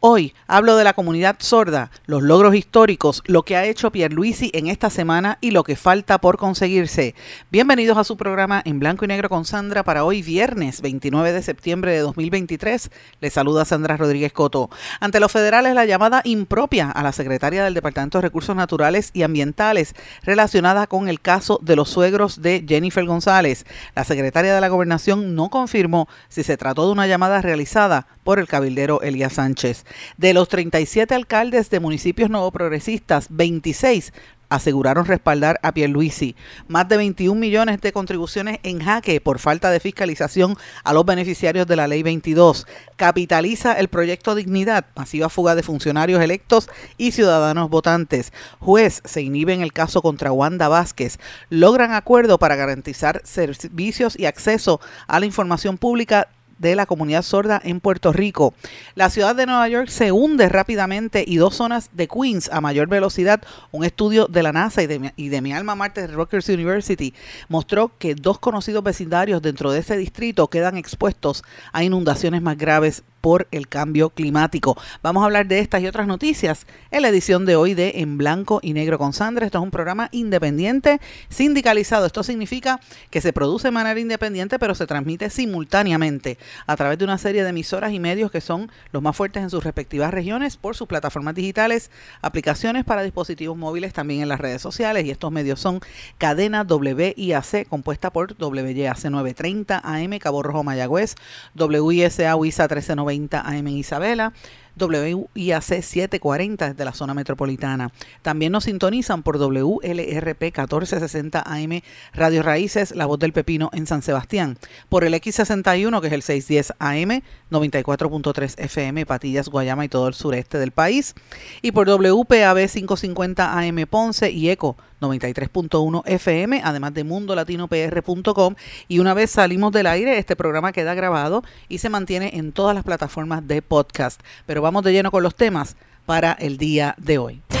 [0.00, 4.66] Hoy hablo de la comunidad sorda, los logros históricos, lo que ha hecho Pierluisi en
[4.66, 7.14] esta semana y lo que falta por conseguirse.
[7.50, 11.42] Bienvenidos a su programa en blanco y negro con Sandra para hoy viernes 29 de
[11.42, 12.90] septiembre de 2023.
[13.20, 14.68] Les saluda Sandra Rodríguez Coto.
[15.00, 19.22] Ante los federales la llamada impropia a la secretaria del Departamento de Recursos Naturales y
[19.22, 19.94] Ambientales
[20.24, 23.64] relacionada con el caso de los suegros de Jennifer González.
[23.94, 28.40] La secretaria de la Gobernación no confirmó si se trató de una llamada realizada por
[28.40, 29.86] el cabildero Elías Sánchez.
[30.16, 34.12] De los 37 alcaldes de municipios nuevo progresistas, 26
[34.48, 36.36] aseguraron respaldar a Pierluisi.
[36.68, 41.66] Más de 21 millones de contribuciones en jaque por falta de fiscalización a los beneficiarios
[41.66, 42.66] de la Ley 22.
[42.96, 48.32] Capitaliza el proyecto Dignidad, masiva fuga de funcionarios electos y ciudadanos votantes.
[48.58, 51.18] Juez se inhibe en el caso contra Wanda Vázquez.
[51.50, 57.60] Logran acuerdo para garantizar servicios y acceso a la información pública de la comunidad sorda
[57.62, 58.54] en Puerto Rico.
[58.94, 62.88] La ciudad de Nueva York se hunde rápidamente y dos zonas de Queens a mayor
[62.88, 63.42] velocidad.
[63.72, 67.14] Un estudio de la NASA y de, mi, de mi alma mater, Rutgers University,
[67.48, 73.02] mostró que dos conocidos vecindarios dentro de ese distrito quedan expuestos a inundaciones más graves
[73.26, 74.78] por el cambio climático.
[75.02, 78.18] Vamos a hablar de estas y otras noticias en la edición de hoy de En
[78.18, 79.44] Blanco y Negro con Sandra.
[79.44, 82.06] Esto es un programa independiente, sindicalizado.
[82.06, 82.78] Esto significa
[83.10, 87.42] que se produce de manera independiente, pero se transmite simultáneamente a través de una serie
[87.42, 90.86] de emisoras y medios que son los más fuertes en sus respectivas regiones por sus
[90.86, 91.90] plataformas digitales,
[92.22, 95.04] aplicaciones para dispositivos móviles, también en las redes sociales.
[95.04, 95.80] Y estos medios son
[96.18, 101.16] Cadena WIAC, compuesta por WYAC 930 AM, Cabo Rojo Mayagüez,
[101.56, 104.32] WISA WISA 1390 AM Isabela,
[104.78, 107.90] WIAC 740 desde la zona metropolitana.
[108.22, 111.80] También nos sintonizan por WLRP 1460 AM
[112.12, 116.22] Radio Raíces, La Voz del Pepino en San Sebastián, por el X61 que es el
[116.22, 121.14] 610 AM, 94.3 FM Patillas, Guayama y todo el sureste del país,
[121.62, 128.54] y por WPAB 550 AM Ponce y ECO 93.1 FM, además de mundolatinopr.com.
[128.88, 132.74] Y una vez salimos del aire, este programa queda grabado y se mantiene en todas
[132.74, 134.20] las plataformas de podcast.
[134.46, 135.76] Pero vamos de lleno con los temas
[136.06, 137.55] para el día de hoy.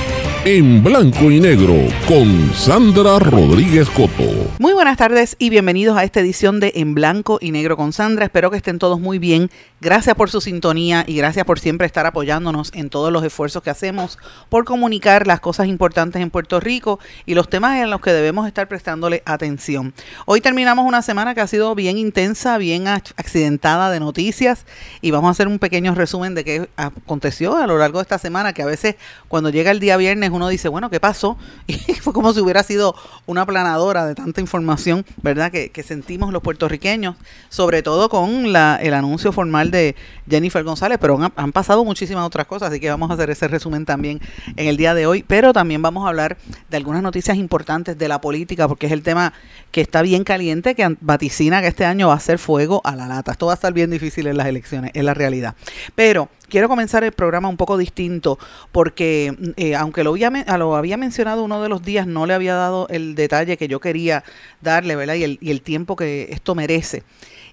[0.48, 1.74] En blanco y negro
[2.06, 4.52] con Sandra Rodríguez Coto.
[4.60, 8.26] Muy buenas tardes y bienvenidos a esta edición de En blanco y negro con Sandra.
[8.26, 9.50] Espero que estén todos muy bien.
[9.80, 13.70] Gracias por su sintonía y gracias por siempre estar apoyándonos en todos los esfuerzos que
[13.70, 18.12] hacemos por comunicar las cosas importantes en Puerto Rico y los temas en los que
[18.12, 19.94] debemos estar prestándole atención.
[20.26, 24.64] Hoy terminamos una semana que ha sido bien intensa, bien accidentada de noticias
[25.00, 28.18] y vamos a hacer un pequeño resumen de qué aconteció a lo largo de esta
[28.18, 28.94] semana, que a veces
[29.26, 31.36] cuando llega el día viernes uno dice, bueno, ¿qué pasó?
[31.66, 32.94] Y fue como si hubiera sido
[33.26, 35.50] una planadora de tanta información, ¿verdad?
[35.50, 37.16] Que, sentimos los puertorriqueños,
[37.48, 39.94] sobre todo con la, el anuncio formal de
[40.28, 43.46] Jennifer González, pero han, han, pasado muchísimas otras cosas, así que vamos a hacer ese
[43.46, 44.20] resumen también
[44.56, 46.36] en el día de hoy, pero también vamos a hablar
[46.68, 49.32] de algunas noticias importantes de la política, porque es el tema
[49.70, 53.06] que está bien caliente, que vaticina que este año va a ser fuego a la
[53.06, 53.32] lata.
[53.32, 55.54] Esto va a estar bien difícil en las elecciones, es la realidad.
[55.94, 58.38] Pero quiero comenzar el programa un poco distinto
[58.72, 62.54] porque eh, aunque lo había, lo había mencionado uno de los días, no le había
[62.54, 64.24] dado el detalle que yo quería
[64.60, 65.14] darle, ¿verdad?
[65.14, 67.02] Y el, y el tiempo que esto merece.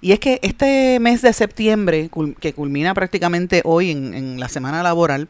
[0.01, 2.09] Y es que este mes de septiembre,
[2.39, 5.29] que culmina prácticamente hoy en, en la semana laboral,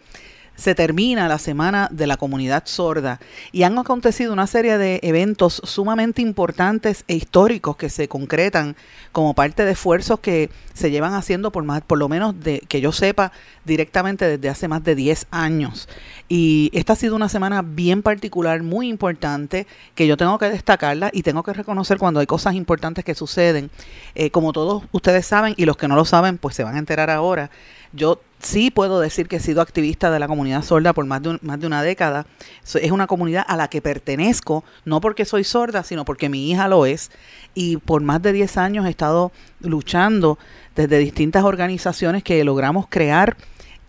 [0.55, 3.19] se termina la semana de la comunidad sorda
[3.51, 8.75] y han acontecido una serie de eventos sumamente importantes e históricos que se concretan
[9.11, 12.81] como parte de esfuerzos que se llevan haciendo por más por lo menos de que
[12.81, 13.31] yo sepa
[13.65, 15.87] directamente desde hace más de 10 años.
[16.29, 21.09] Y esta ha sido una semana bien particular, muy importante, que yo tengo que destacarla
[21.13, 23.69] y tengo que reconocer cuando hay cosas importantes que suceden.
[24.15, 26.79] Eh, como todos ustedes saben y los que no lo saben, pues se van a
[26.79, 27.49] enterar ahora.
[27.93, 31.37] Yo sí puedo decir que he sido activista de la comunidad sorda por más de,
[31.41, 32.25] más de una década.
[32.63, 36.67] Es una comunidad a la que pertenezco, no porque soy sorda, sino porque mi hija
[36.67, 37.11] lo es.
[37.53, 39.31] Y por más de 10 años he estado
[39.61, 40.39] luchando
[40.75, 43.37] desde distintas organizaciones que logramos crear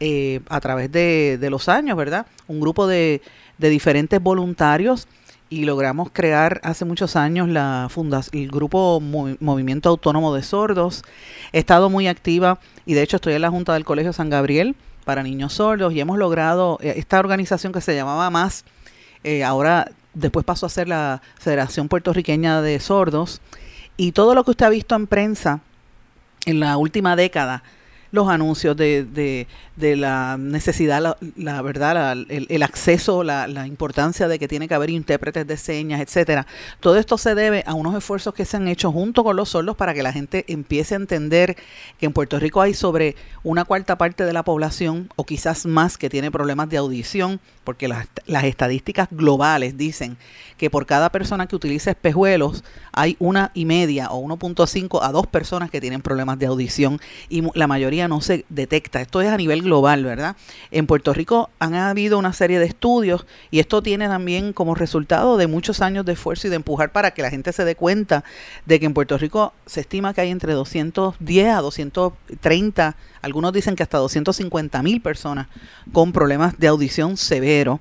[0.01, 2.27] eh, a través de, de, los años, ¿verdad?
[2.47, 3.23] Un grupo de,
[3.59, 5.09] de diferentes voluntarios
[5.55, 11.03] y logramos crear hace muchos años la fundación, el grupo Movimiento Autónomo de Sordos.
[11.53, 14.75] He estado muy activa y de hecho estoy en la Junta del Colegio San Gabriel
[15.05, 18.65] para Niños Sordos y hemos logrado esta organización que se llamaba Más
[19.25, 23.41] eh, ahora después pasó a ser la Federación Puertorriqueña de Sordos,
[23.97, 25.61] y todo lo que usted ha visto en prensa
[26.47, 27.63] en la última década,
[28.15, 29.47] los anuncios de,
[29.77, 34.69] de, la necesidad, la, la verdad, el, el, acceso, la, la, importancia de que tiene
[34.69, 36.47] que haber intérpretes de señas, etcétera.
[36.79, 39.77] Todo esto se debe a unos esfuerzos que se han hecho junto con los sordos
[39.77, 41.57] para que la gente empiece a entender
[41.99, 45.99] que en Puerto Rico hay sobre una cuarta parte de la población, o quizás más,
[45.99, 50.19] que tiene problemas de audición, porque las, las estadísticas globales dicen
[50.57, 52.63] que por cada persona que utiliza espejuelos
[52.93, 57.43] hay una y media o 1.5 a dos personas que tienen problemas de audición y
[57.59, 59.01] la mayoría no se detecta.
[59.01, 60.37] Esto es a nivel global, ¿verdad?
[60.71, 65.37] En Puerto Rico han habido una serie de estudios y esto tiene también como resultado
[65.37, 68.25] de muchos años de esfuerzo y de empujar para que la gente se dé cuenta
[68.67, 73.77] de que en Puerto Rico se estima que hay entre 210 a 230, algunos dicen
[73.77, 75.49] que hasta 250 mil personas
[75.93, 77.81] con problemas de audición severo.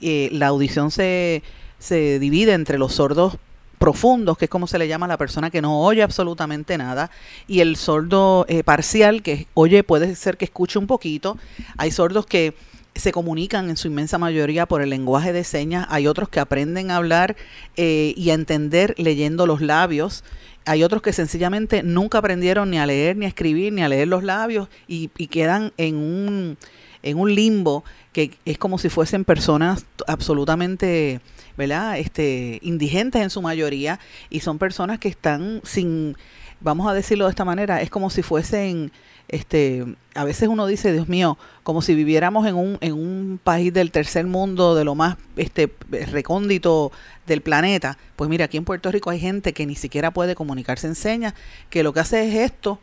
[0.00, 1.42] Eh, la audición se,
[1.78, 3.38] se divide entre los sordos
[3.82, 7.10] profundos, que es como se le llama a la persona que no oye absolutamente nada,
[7.48, 11.36] y el sordo eh, parcial, que oye, puede ser que escuche un poquito.
[11.78, 12.54] Hay sordos que
[12.94, 16.92] se comunican en su inmensa mayoría por el lenguaje de señas, hay otros que aprenden
[16.92, 17.34] a hablar
[17.76, 20.22] eh, y a entender leyendo los labios.
[20.64, 24.06] Hay otros que sencillamente nunca aprendieron ni a leer, ni a escribir, ni a leer
[24.06, 26.56] los labios y, y quedan en un,
[27.02, 27.82] en un limbo
[28.12, 31.20] que es como si fuesen personas absolutamente
[31.56, 31.98] ¿verdad?
[31.98, 34.00] Este, indigentes en su mayoría
[34.30, 36.16] y son personas que están sin,
[36.60, 38.92] vamos a decirlo de esta manera, es como si fuesen,
[39.28, 39.84] este,
[40.14, 43.90] a veces uno dice, Dios mío, como si viviéramos en un, en un país del
[43.90, 46.92] tercer mundo, de lo más este, recóndito
[47.26, 47.98] del planeta.
[48.16, 51.34] Pues mira, aquí en Puerto Rico hay gente que ni siquiera puede comunicarse en señas,
[51.70, 52.78] que lo que hace es esto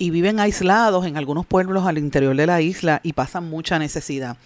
[0.00, 4.38] y viven aislados en algunos pueblos al interior de la isla y pasan mucha necesidad.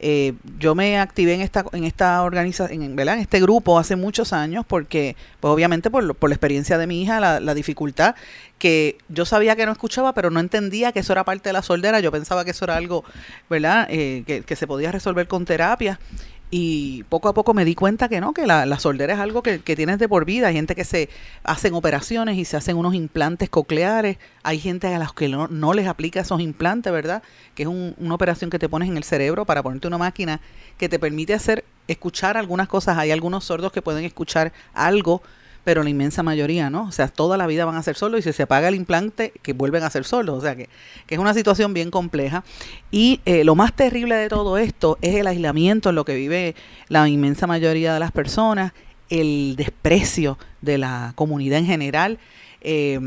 [0.00, 3.16] Eh, yo me activé en esta en esta organización, en, ¿verdad?
[3.16, 7.02] en este grupo hace muchos años porque, pues obviamente por, por la experiencia de mi
[7.02, 8.14] hija, la, la, dificultad
[8.58, 11.62] que yo sabía que no escuchaba, pero no entendía que eso era parte de la
[11.62, 12.00] soldera.
[12.00, 13.04] Yo pensaba que eso era algo,
[13.50, 13.86] ¿verdad?
[13.90, 16.00] Eh, que, que se podía resolver con terapia
[16.54, 19.42] y poco a poco me di cuenta que no, que la, la sordera es algo
[19.42, 20.48] que, que, tienes de por vida.
[20.48, 21.08] Hay gente que se
[21.44, 24.18] hacen operaciones y se hacen unos implantes cocleares.
[24.42, 27.22] Hay gente a las que no, no les aplica esos implantes, ¿verdad?
[27.54, 30.42] Que es un, una operación que te pones en el cerebro para ponerte una máquina
[30.76, 32.98] que te permite hacer escuchar algunas cosas.
[32.98, 35.22] Hay algunos sordos que pueden escuchar algo
[35.64, 36.84] pero la inmensa mayoría no.
[36.84, 39.32] O sea, toda la vida van a ser sordos y si se apaga el implante,
[39.42, 40.38] que vuelven a ser sordos.
[40.38, 40.68] O sea, que,
[41.06, 42.44] que es una situación bien compleja.
[42.90, 46.54] Y eh, lo más terrible de todo esto es el aislamiento en lo que vive
[46.88, 48.72] la inmensa mayoría de las personas,
[49.08, 52.18] el desprecio de la comunidad en general.
[52.64, 53.00] Eh,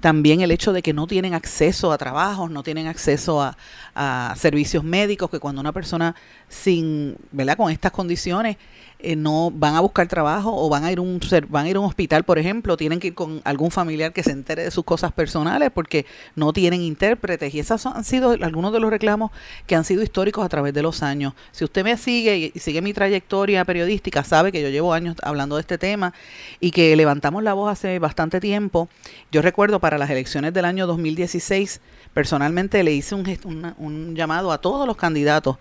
[0.00, 3.56] también el hecho de que no tienen acceso a trabajos, no tienen acceso a,
[3.94, 6.14] a servicios médicos, que cuando una persona
[6.48, 7.56] sin, ¿verdad?
[7.56, 8.56] Con estas condiciones
[9.02, 11.76] eh, no van a buscar trabajo o van a ir a un van a ir
[11.76, 14.70] a un hospital, por ejemplo, tienen que ir con algún familiar que se entere de
[14.70, 19.30] sus cosas personales porque no tienen intérpretes y esos han sido algunos de los reclamos
[19.66, 21.34] que han sido históricos a través de los años.
[21.52, 25.56] Si usted me sigue y sigue mi trayectoria periodística, sabe que yo llevo años hablando
[25.56, 26.12] de este tema
[26.60, 28.88] y que levantamos la voz hace bastante tiempo.
[29.32, 31.80] Yo recuerdo para las elecciones del año 2016,
[32.14, 35.56] personalmente le hice un, un, un llamado a todos los candidatos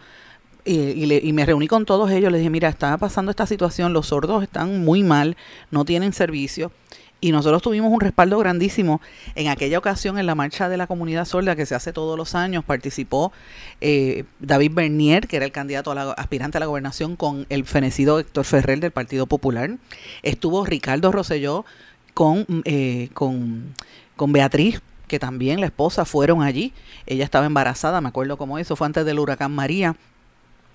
[0.65, 3.45] y, y, le, y, me reuní con todos ellos, les dije, mira, está pasando esta
[3.45, 5.37] situación, los sordos están muy mal,
[5.71, 6.71] no tienen servicio.
[7.21, 9.01] Y nosotros tuvimos un respaldo grandísimo.
[9.35, 12.33] En aquella ocasión, en la marcha de la comunidad sorda que se hace todos los
[12.33, 13.33] años, participó
[13.81, 17.65] eh, David Bernier, que era el candidato a la, aspirante a la gobernación, con el
[17.65, 19.71] fenecido Héctor Ferrer del Partido Popular.
[20.23, 21.65] Estuvo Ricardo Rosselló
[22.13, 23.75] con, eh, con,
[24.15, 26.71] con Beatriz que también la esposa fueron allí.
[27.05, 29.95] Ella estaba embarazada, me acuerdo cómo eso, fue antes del huracán María.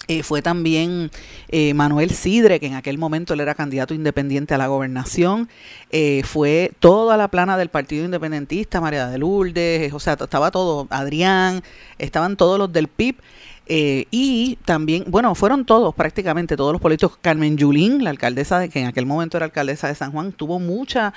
[0.08, 1.10] Eh, fue también
[1.48, 5.48] eh, Manuel Sidre, que en aquel momento él era candidato independiente a la gobernación.
[5.90, 10.86] Eh, fue toda la plana del Partido Independentista, María de Lourdes, o sea, estaba todo,
[10.90, 11.62] Adrián,
[11.98, 13.16] estaban todos los del PIB.
[13.66, 17.18] y también, bueno, fueron todos, prácticamente todos los políticos.
[17.22, 20.58] Carmen Yulín, la alcaldesa, de, que en aquel momento era alcaldesa de San Juan, tuvo
[20.58, 21.14] mucha,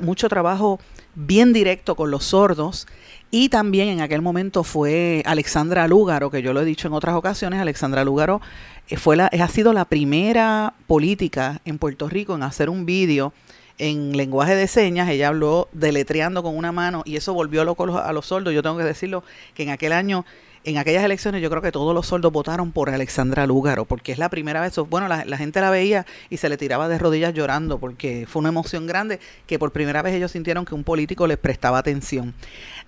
[0.00, 0.78] mucho trabajo
[1.14, 2.86] bien directo con los sordos.
[3.32, 7.14] Y también en aquel momento fue Alexandra Lúgaro, que yo lo he dicho en otras
[7.14, 8.40] ocasiones, Alexandra Lúgaro
[8.88, 13.32] eh, fue la, ha sido la primera política en Puerto Rico en hacer un vídeo
[13.78, 18.12] en lenguaje de señas, ella habló deletreando con una mano y eso volvió loco a
[18.12, 18.52] los sordos.
[18.52, 20.26] Yo tengo que decirlo que en aquel año
[20.64, 24.18] en aquellas elecciones yo creo que todos los sordos votaron por Alexandra Lúgaro, porque es
[24.18, 27.32] la primera vez, bueno, la, la, gente la veía y se le tiraba de rodillas
[27.34, 31.26] llorando, porque fue una emoción grande que por primera vez ellos sintieron que un político
[31.26, 32.34] les prestaba atención.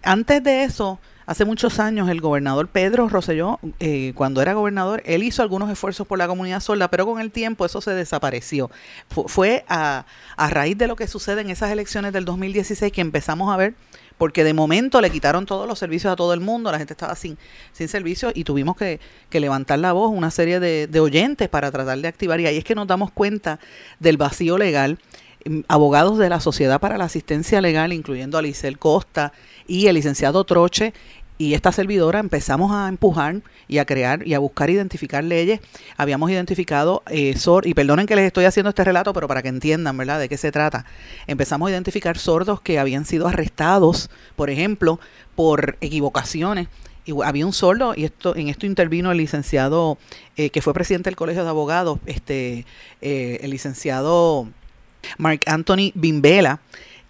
[0.02, 5.22] Antes de eso, Hace muchos años el gobernador Pedro Rosselló, eh, cuando era gobernador, él
[5.22, 8.70] hizo algunos esfuerzos por la comunidad sorda, pero con el tiempo eso se desapareció.
[9.08, 10.04] fue a,
[10.36, 13.74] a raíz de lo que sucede en esas elecciones del 2016 que empezamos a ver
[14.22, 17.16] porque de momento le quitaron todos los servicios a todo el mundo, la gente estaba
[17.16, 17.36] sin,
[17.72, 19.00] sin servicios y tuvimos que,
[19.32, 22.38] levantar la voz, una serie de, de, oyentes para tratar de activar.
[22.38, 23.58] Y ahí es que nos damos cuenta
[23.98, 25.00] del vacío legal.
[25.44, 29.32] Mm, abogados de la Sociedad para la Asistencia Legal, incluyendo a Licel Costa
[29.66, 30.94] y el licenciado Troche,
[31.38, 35.60] y esta servidora empezamos a empujar y a crear y a buscar identificar leyes.
[35.96, 37.34] Habíamos identificado, eh,
[37.64, 40.36] y perdonen que les estoy haciendo este relato, pero para que entiendan, ¿verdad?, de qué
[40.36, 40.84] se trata.
[41.26, 45.00] Empezamos a identificar sordos que habían sido arrestados, por ejemplo,
[45.34, 46.68] por equivocaciones.
[47.04, 49.98] Y había un sordo, y esto en esto intervino el licenciado,
[50.36, 52.64] eh, que fue presidente del Colegio de Abogados, este
[53.00, 54.48] eh, el licenciado
[55.18, 56.60] Mark Anthony Bimbela,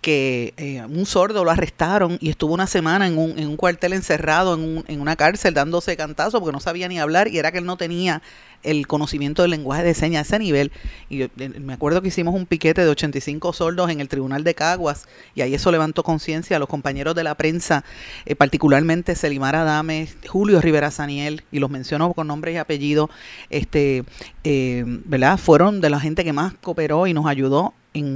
[0.02, 3.92] que eh, un sordo lo arrestaron y estuvo una semana en un, en un cuartel
[3.92, 7.52] encerrado, en, un, en una cárcel, dándose cantazo porque no sabía ni hablar y era
[7.52, 8.20] que él no tenía
[8.64, 10.72] el conocimiento del lenguaje de señas a ese nivel.
[11.08, 11.30] Y eh,
[11.60, 15.06] me acuerdo que hicimos un piquete de 85 sordos en el Tribunal de Caguas
[15.36, 17.84] y ahí eso levantó conciencia a los compañeros de la prensa,
[18.26, 23.08] eh, particularmente Selimar Adame, Julio Rivera Saniel, y los menciono con nombres y apellidos,
[23.50, 24.02] este,
[24.44, 25.38] ¿verdad?
[25.38, 27.72] Fueron de la gente que más cooperó y nos ayudó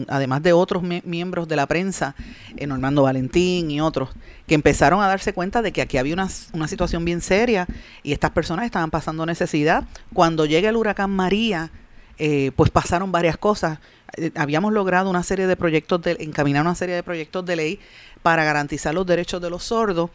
[0.08, 2.14] además de otros miembros de la prensa,
[2.56, 4.10] eh, Normando Valentín y otros,
[4.46, 6.28] que empezaron a darse cuenta de que aquí había una,
[6.68, 7.66] situación bien seria
[8.02, 9.84] y estas personas estaban pasando necesidad.
[10.12, 11.70] Cuando llega el huracán María,
[12.18, 13.78] eh, pues pasaron varias cosas.
[14.16, 17.80] Eh, habíamos logrado una serie de proyectos, de, encaminar una serie de proyectos de ley
[18.22, 20.10] para garantizar los derechos de los sordos.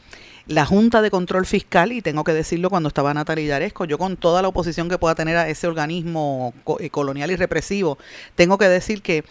[0.47, 4.17] La Junta de Control Fiscal, y tengo que decirlo cuando estaba Natalia Yaresco, yo con
[4.17, 6.53] toda la oposición que pueda tener a ese organismo
[6.89, 7.99] colonial y represivo,
[8.35, 9.23] tengo que decir que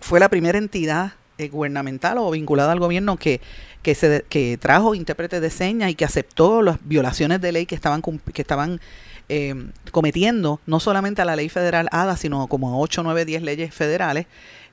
[0.00, 3.40] fue la primera entidad eh, gubernamental o vinculada al gobierno que,
[3.82, 7.74] que, se, que trajo intérpretes de señas y que aceptó las violaciones de ley que
[7.74, 8.80] estaban, que estaban
[9.28, 9.54] eh,
[9.92, 13.74] cometiendo, no solamente a la ley federal ADA, sino como a 8, 9, 10 leyes
[13.74, 14.26] federales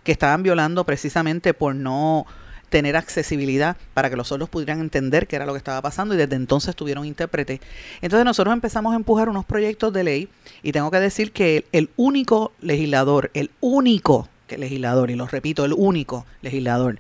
[0.04, 2.26] que estaban violando precisamente por no
[2.70, 6.18] tener accesibilidad para que los sordos pudieran entender qué era lo que estaba pasando y
[6.18, 7.62] desde entonces tuvieron intérprete.
[8.02, 10.30] Entonces nosotros empezamos a empujar unos proyectos de ley
[10.64, 15.74] y tengo que decir que el único legislador, el único legislador, y lo repito, el
[15.74, 17.00] único legislador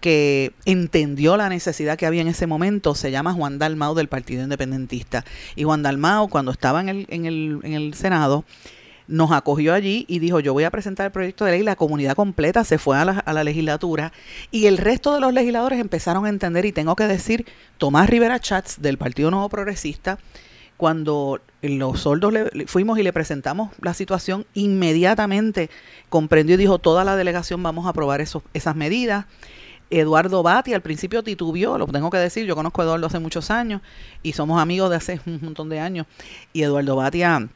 [0.00, 4.42] que entendió la necesidad que había en ese momento se llama Juan Dalmau del Partido
[4.42, 5.24] Independentista.
[5.54, 8.44] Y Juan Dalmau, cuando estaba en el, en el, en el Senado,
[9.08, 12.16] nos acogió allí y dijo, yo voy a presentar el proyecto de ley, la comunidad
[12.16, 14.12] completa se fue a la, a la, legislatura
[14.50, 17.46] y el resto de los legisladores empezaron a entender y tengo que decir,
[17.78, 20.18] Tomás Rivera Chats del Partido Nuevo Progresista,
[20.76, 25.70] cuando los soldos le, fuimos y le presentamos la situación, inmediatamente
[26.08, 29.26] comprendió y dijo, toda la delegación vamos a aprobar esas medidas.
[29.88, 33.50] Eduardo Bati al principio titubió, lo tengo que decir, yo conozco a Eduardo hace muchos
[33.50, 33.82] años
[34.22, 36.06] y somos amigos de hace un montón de años.
[36.52, 37.48] Y Eduardo Batia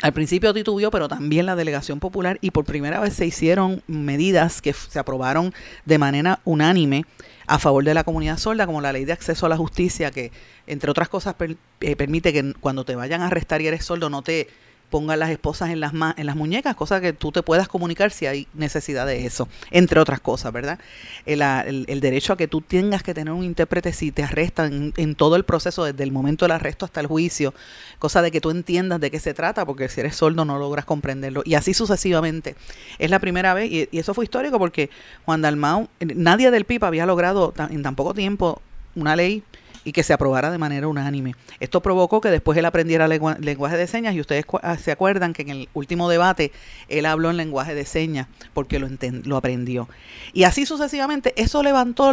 [0.00, 4.62] al principio titubió, pero también la delegación popular y por primera vez se hicieron medidas
[4.62, 5.52] que se aprobaron
[5.84, 7.04] de manera unánime
[7.46, 10.32] a favor de la comunidad sorda, como la ley de acceso a la justicia, que
[10.66, 11.34] entre otras cosas
[11.80, 14.48] eh, permite que cuando te vayan a arrestar y eres sordo no te
[14.92, 18.26] pongan las esposas en las, en las muñecas, cosa que tú te puedas comunicar si
[18.26, 20.78] hay necesidad de eso, entre otras cosas, ¿verdad?
[21.24, 25.36] El, derecho a que tú tengas que tener un intérprete si te arrestan en, todo
[25.36, 27.54] el proceso, desde el momento del arresto hasta el juicio,
[27.98, 30.84] cosa de que tú entiendas de qué se trata, porque si eres sordo no logras
[30.84, 32.54] comprenderlo, y así sucesivamente.
[32.98, 34.90] Es la primera vez, y, y eso fue histórico porque
[35.24, 38.60] Juan Dalmau, nadie del PIB había logrado en tan poco tiempo
[38.94, 39.42] una ley
[39.84, 41.34] y que se aprobara de manera unánime.
[41.60, 45.42] Esto provocó que después él aprendiera lenguaje de señas y ustedes ah, se acuerdan que
[45.42, 46.52] en el último debate
[46.88, 48.88] él habló en lenguaje de señas porque lo,
[49.24, 49.88] lo aprendió.
[50.32, 52.12] Y así sucesivamente, eso levantó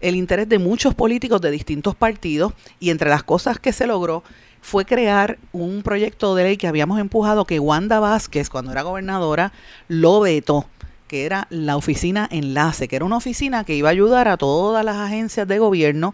[0.00, 4.22] el interés de muchos políticos de distintos partidos y entre las cosas que se logró
[4.60, 9.52] fue crear un proyecto de ley que habíamos empujado que Wanda Vázquez, cuando era gobernadora,
[9.88, 10.66] lo vetó
[11.14, 14.84] que era la oficina enlace, que era una oficina que iba a ayudar a todas
[14.84, 16.12] las agencias de gobierno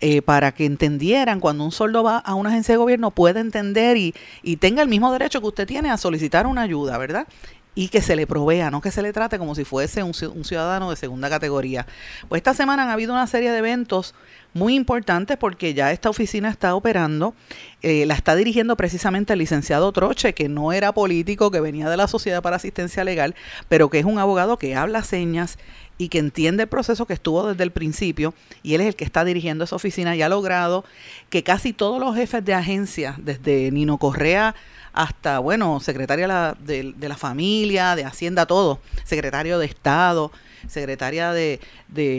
[0.00, 3.96] eh, para que entendieran cuando un sordo va a una agencia de gobierno puede entender
[3.96, 7.28] y, y tenga el mismo derecho que usted tiene a solicitar una ayuda, ¿verdad?
[7.74, 10.90] y que se le provea, no que se le trate como si fuese un, ciudadano
[10.90, 11.86] de segunda categoría.
[12.28, 14.14] Pues esta semana han habido una serie de eventos
[14.52, 17.34] muy importantes porque ya esta oficina está operando,
[17.82, 21.96] eh, la está dirigiendo precisamente el licenciado Troche, que no era político, que venía de
[21.96, 23.34] la Sociedad para Asistencia Legal,
[23.68, 25.58] pero que es un abogado que habla señas
[25.98, 29.04] y que entiende el proceso que estuvo desde el principio y él es el que
[29.04, 30.84] está dirigiendo esa oficina y ha logrado
[31.28, 34.54] que casi todos los jefes de agencia, desde Nino Correa
[34.92, 40.32] hasta, bueno, secretaria de, la familia, de Hacienda, todo, secretario de Estado,
[40.68, 41.60] secretaria de,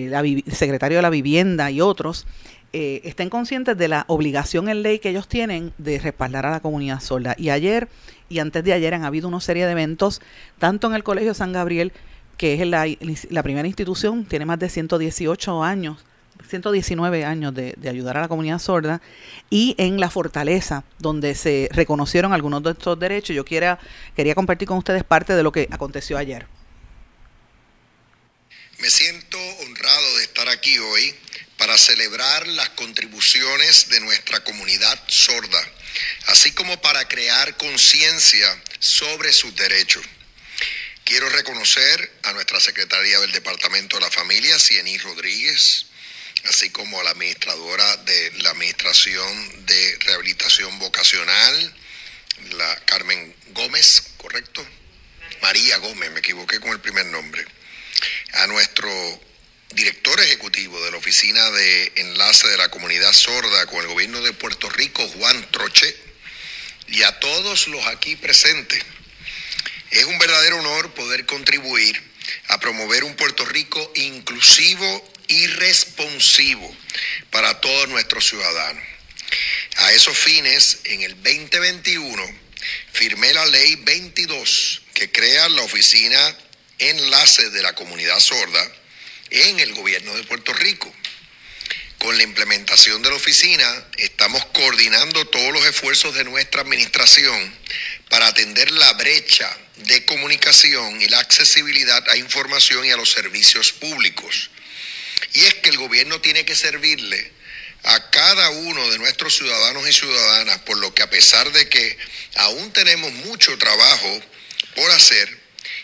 [0.09, 2.27] la, secretario de la Vivienda y otros,
[2.73, 6.59] eh, estén conscientes de la obligación en ley que ellos tienen de respaldar a la
[6.61, 7.35] comunidad sorda.
[7.37, 7.89] Y ayer
[8.29, 10.21] y antes de ayer han habido una serie de eventos,
[10.57, 11.91] tanto en el Colegio San Gabriel,
[12.37, 12.87] que es la,
[13.29, 16.05] la primera institución, tiene más de 118 años
[16.47, 19.01] 119 años de, ayudar a la comunidad sorda
[19.49, 23.35] y en la fortaleza donde se reconocieron algunos de estos derechos.
[23.35, 23.79] Yo quiera,
[24.15, 26.47] quería compartir con ustedes parte de lo que aconteció ayer.
[28.81, 31.15] Me siento honrado de estar aquí hoy
[31.57, 35.71] para celebrar las contribuciones de nuestra comunidad sorda,
[36.25, 40.03] así como para crear conciencia sobre sus derechos.
[41.03, 45.85] Quiero reconocer a nuestra secretaria del Departamento de la Familia, Ciení Rodríguez,
[46.45, 51.75] así como a la administradora de la Administración de Rehabilitación Vocacional,
[52.53, 54.67] la Carmen Gómez, ¿correcto?
[55.43, 57.45] María Gómez, me equivoqué con el primer nombre.
[58.33, 58.89] A nuestro
[59.73, 64.33] director ejecutivo de la Oficina de Enlace de la Comunidad Sorda con el Gobierno de
[64.33, 65.95] Puerto Rico, Juan Troche,
[66.87, 68.83] y a todos los aquí presentes.
[69.91, 72.01] Es un verdadero honor poder contribuir
[72.47, 76.75] a promover un Puerto Rico inclusivo y responsivo
[77.29, 78.83] para todos nuestros ciudadanos.
[79.77, 82.23] A esos fines, en el 2021,
[82.93, 86.37] firmé la ley 22 que crea la oficina
[86.89, 88.71] enlace de la comunidad sorda
[89.29, 90.93] en el gobierno de Puerto Rico.
[91.99, 97.55] Con la implementación de la oficina estamos coordinando todos los esfuerzos de nuestra administración
[98.09, 103.71] para atender la brecha de comunicación y la accesibilidad a información y a los servicios
[103.71, 104.49] públicos.
[105.33, 107.31] Y es que el gobierno tiene que servirle
[107.83, 111.97] a cada uno de nuestros ciudadanos y ciudadanas, por lo que a pesar de que
[112.35, 114.21] aún tenemos mucho trabajo
[114.75, 115.39] por hacer,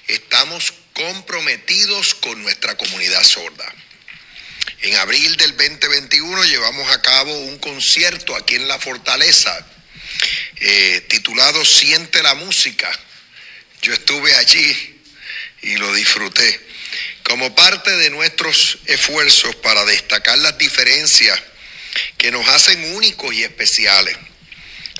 [0.08, 3.72] estamos comprometidos con nuestra comunidad sorda.
[4.82, 9.66] En abril del 2021 llevamos a cabo un concierto aquí en La Fortaleza
[10.60, 12.90] eh, titulado Siente la Música.
[13.84, 15.02] Yo estuve allí
[15.62, 16.60] y lo disfruté.
[17.24, 21.40] Como parte de nuestros esfuerzos para destacar las diferencias
[22.18, 24.18] que nos hacen únicos y especiales,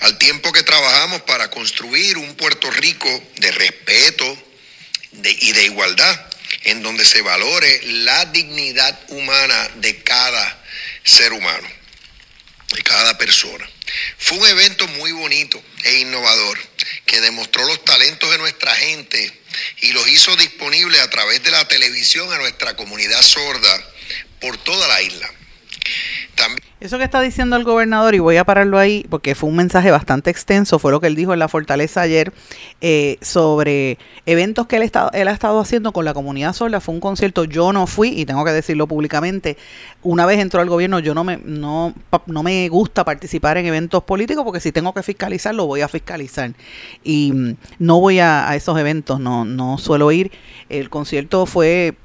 [0.02, 4.47] al tiempo que trabajamos para construir un Puerto Rico de respeto
[5.24, 6.26] y de igualdad,
[6.64, 10.64] en donde se valore la dignidad humana de cada
[11.04, 11.68] ser humano,
[12.76, 13.68] de cada persona.
[14.18, 16.60] Fue un evento muy bonito e innovador
[17.06, 19.32] que demostró los talentos de nuestra gente
[19.82, 23.94] y los hizo disponibles a través de la televisión a nuestra comunidad sorda
[24.40, 25.32] por toda la isla.
[26.80, 29.90] Eso que está diciendo el gobernador, y voy a pararlo ahí porque fue un mensaje
[29.90, 32.32] bastante extenso, fue lo que él dijo en la fortaleza ayer
[32.82, 36.80] eh, sobre eventos que él, él ha estado haciendo con la comunidad sorda.
[36.80, 39.58] Fue un concierto, yo no fui, y tengo que decirlo públicamente,
[40.04, 41.96] una vez entró al gobierno, yo no me, no,
[42.28, 45.88] no me gusta participar en eventos políticos porque si tengo que fiscalizar, lo voy a
[45.88, 46.54] fiscalizar.
[47.04, 50.32] Y mm, no voy a, esos eventos, no, no suelo ir.
[50.70, 51.96] El concierto fue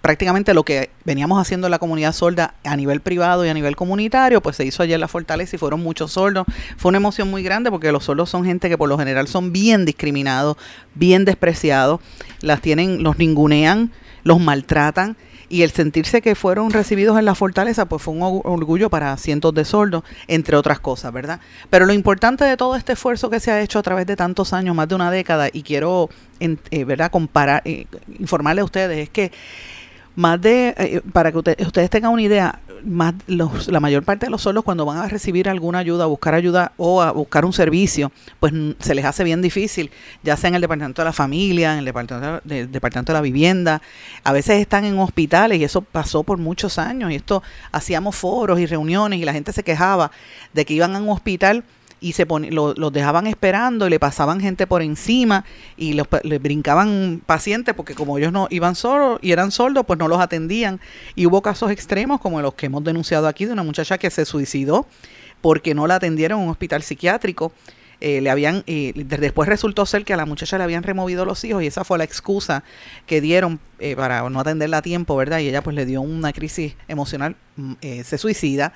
[0.00, 3.76] prácticamente lo que veníamos haciendo en la comunidad sorda a nivel privado y a nivel
[3.76, 4.05] comunitario,
[4.42, 6.46] pues se hizo ayer en la fortaleza y fueron muchos sordos.
[6.76, 9.52] Fue una emoción muy grande porque los sordos son gente que por lo general son
[9.52, 10.56] bien discriminados,
[10.94, 12.00] bien despreciados,
[12.40, 13.92] las tienen, los ningunean,
[14.24, 15.16] los maltratan
[15.48, 19.54] y el sentirse que fueron recibidos en la fortaleza, pues fue un orgullo para cientos
[19.54, 21.40] de sordos, entre otras cosas, ¿verdad?
[21.70, 24.52] Pero lo importante de todo este esfuerzo que se ha hecho a través de tantos
[24.52, 27.86] años, más de una década, y quiero, eh, ¿verdad?, comparar, eh,
[28.18, 29.30] informarle a ustedes, es que
[30.16, 34.30] más de, eh, para que ustedes tengan una idea, más los, la mayor parte de
[34.30, 37.52] los solos cuando van a recibir alguna ayuda, a buscar ayuda o a buscar un
[37.52, 39.90] servicio, pues se les hace bien difícil,
[40.22, 43.22] ya sea en el departamento de la familia, en el departamento, de, departamento de la
[43.22, 43.82] vivienda,
[44.24, 48.58] a veces están en hospitales y eso pasó por muchos años y esto hacíamos foros
[48.58, 50.10] y reuniones y la gente se quejaba
[50.54, 51.62] de que iban a un hospital
[52.00, 55.44] y se los dejaban esperando y le pasaban gente por encima
[55.76, 59.98] y los, les brincaban pacientes porque como ellos no iban solos y eran sordos, pues
[59.98, 60.80] no los atendían.
[61.14, 64.24] Y hubo casos extremos como los que hemos denunciado aquí de una muchacha que se
[64.24, 64.86] suicidó
[65.40, 67.52] porque no la atendieron en un hospital psiquiátrico.
[67.98, 71.42] Eh, le habían y después resultó ser que a la muchacha le habían removido los
[71.44, 72.62] hijos y esa fue la excusa
[73.06, 75.38] que dieron eh, para no atenderla a tiempo, ¿verdad?
[75.38, 78.74] Y ella pues le dio una crisis emocional, mm, eh, se suicida.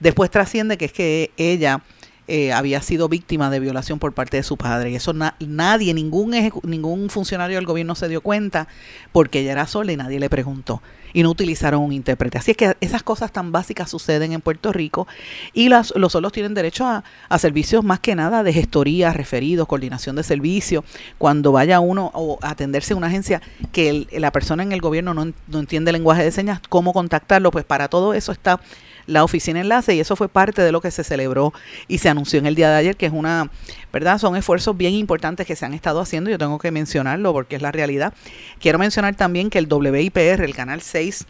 [0.00, 1.82] Después trasciende que es que ella
[2.28, 4.90] eh, había sido víctima de violación por parte de su padre.
[4.90, 6.30] Y eso nadie, ningún,
[6.62, 8.68] ningún funcionario del gobierno se dio cuenta
[9.10, 10.82] porque ella era sola y nadie le preguntó.
[11.14, 12.38] Y no utilizaron un intérprete.
[12.38, 15.06] Así es que esas cosas tan básicas suceden en Puerto Rico
[15.52, 17.04] y las, los solos tienen derecho a,
[17.38, 20.84] servicios más que nada de gestoría, referidos, coordinación de servicios.
[21.18, 25.32] Cuando vaya uno a atenderse a una agencia que la persona en el gobierno no,
[25.48, 28.60] no entiende el lenguaje de señas, cómo contactarlo, pues para todo eso está
[29.06, 31.52] la oficina enlace y eso fue parte de lo que se celebró
[31.88, 33.50] y se anunció en el día de ayer, que es una,
[33.92, 34.18] ¿verdad?
[34.18, 37.62] Son esfuerzos bien importantes que se han estado haciendo, yo tengo que mencionarlo porque es
[37.62, 38.14] la realidad.
[38.60, 41.26] Quiero mencionar también que el WIPR, el Canal 6,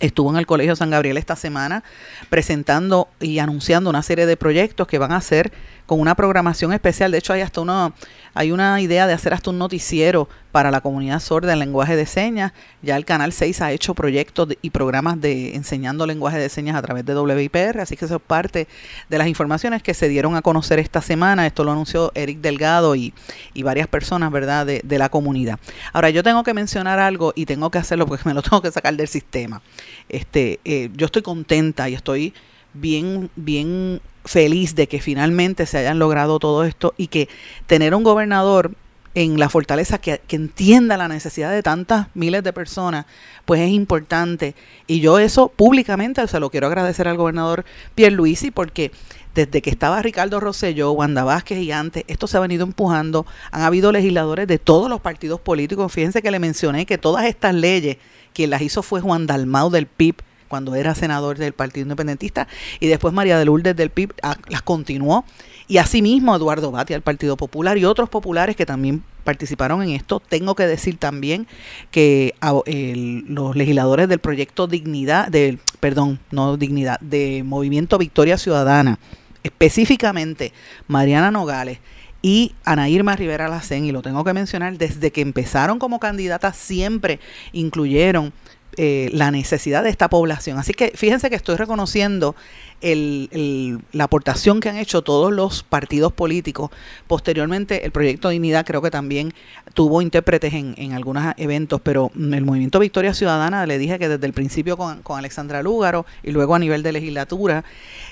[0.00, 1.84] Estuvo en el Colegio San Gabriel esta semana
[2.28, 5.52] presentando y anunciando una serie de proyectos que van a hacer
[5.86, 7.10] con una programación especial.
[7.10, 7.92] De hecho, hay hasta una,
[8.32, 12.06] hay una idea de hacer hasta un noticiero para la comunidad sorda en lenguaje de
[12.06, 12.52] señas.
[12.80, 16.82] Ya el Canal 6 ha hecho proyectos y programas de enseñando lenguaje de señas a
[16.82, 18.68] través de WIPR, así que eso es parte
[19.08, 21.46] de las informaciones que se dieron a conocer esta semana.
[21.46, 23.12] Esto lo anunció Eric Delgado y,
[23.52, 25.58] y varias personas, ¿verdad?, de, de la comunidad.
[25.92, 28.70] Ahora, yo tengo que mencionar algo y tengo que hacerlo porque me lo tengo que
[28.70, 29.60] sacar del sistema.
[30.08, 32.32] Este, eh, yo estoy contenta y estoy
[32.74, 37.28] bien, bien feliz de que finalmente se hayan logrado todo esto y que
[37.66, 38.72] tener un gobernador
[39.14, 43.06] en la fortaleza que, entienda la necesidad de tantas miles de personas,
[43.44, 44.54] pues es importante.
[44.86, 48.90] Y yo eso públicamente se lo quiero agradecer al gobernador Pierluisi porque
[49.34, 53.26] desde que estaba Ricardo Rosselló, Wanda Vázquez y antes, esto se ha venido empujando.
[53.52, 55.92] Han habido legisladores de todos los partidos políticos.
[55.92, 57.98] Fíjense que le mencioné que todas estas leyes,
[58.32, 60.16] quien las hizo fue Juan Dalmau del PIB,
[60.48, 62.48] cuando era senador del Partido Independentista,
[62.80, 65.24] y después María de Lourdes del PIB ah, las continuó,
[65.66, 70.20] y asimismo Eduardo Bati al Partido Popular y otros populares que también participaron en esto.
[70.20, 71.46] Tengo que decir también
[71.90, 78.98] que ah, los legisladores del proyecto Dignidad, del, perdón, no Dignidad, de Movimiento Victoria Ciudadana,
[79.42, 80.52] específicamente
[80.86, 81.78] Mariana Nogales,
[82.24, 86.56] y Ana Irma Rivera Lacén, y lo tengo que mencionar, desde que empezaron como candidatas
[86.56, 87.20] siempre
[87.52, 88.32] incluyeron
[88.76, 90.58] eh, la necesidad de esta población.
[90.58, 92.34] Así que fíjense que estoy reconociendo
[92.80, 96.70] el, la aportación que han hecho todos los partidos políticos.
[97.06, 99.32] Posteriormente, el proyecto Dignidad creo que también
[99.72, 104.26] tuvo intérpretes en, en algunos eventos, pero el movimiento Victoria Ciudadana, le dije que desde
[104.26, 107.64] el principio con, con Alexandra Lúgaro y luego a nivel de legislatura,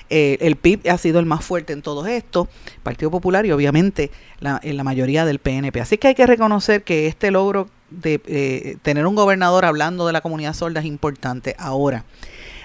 [0.09, 2.47] eh, el PIB ha sido el más fuerte en todo esto,
[2.81, 5.81] Partido Popular y obviamente en la mayoría del PNP.
[5.81, 7.69] Así que hay que reconocer que este logro
[8.01, 11.55] de eh, tener un gobernador hablando de la comunidad sorda es importante.
[11.57, 12.05] Ahora,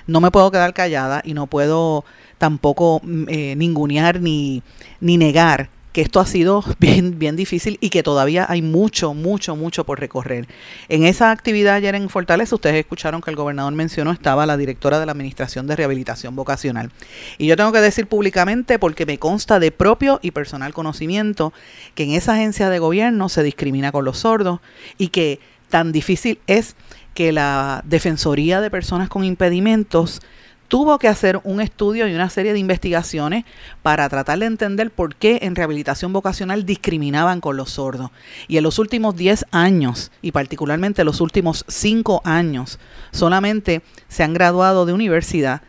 [0.06, 2.04] no me puedo quedar callada y no puedo
[2.38, 4.62] tampoco mm, eh, ningunear ni,
[5.00, 9.57] ni negar que esto ha sido bien, bien difícil y que todavía hay mucho, mucho,
[9.57, 10.46] mucho por recorrer.
[10.88, 15.01] En esa actividad ayer en Fortaleza, ustedes escucharon que el gobernador mencionó, estaba la directora
[15.01, 16.90] de la Administración de Rehabilitación Vocacional.
[17.38, 21.53] Y yo tengo que decir públicamente, porque me consta de propio y personal conocimiento,
[21.94, 24.61] que en esa agencia de gobierno se discrimina con los sordos
[24.98, 26.77] y que tan difícil es
[27.14, 30.20] que la Defensoría de Personas con Impedimentos
[30.68, 33.44] tuvo que hacer un estudio y una serie de investigaciones
[33.83, 38.11] para tratar de entender por qué en rehabilitación vocacional discriminaban con los sordos.
[38.46, 42.78] Y en los últimos 10 años, y particularmente los últimos 5 años,
[43.11, 45.62] solamente se han graduado de universidad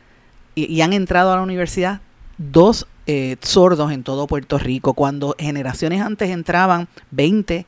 [0.55, 2.01] y, han entrado a la universidad
[2.37, 7.65] dos eh, sordos en todo Puerto Rico, cuando generaciones antes entraban 20,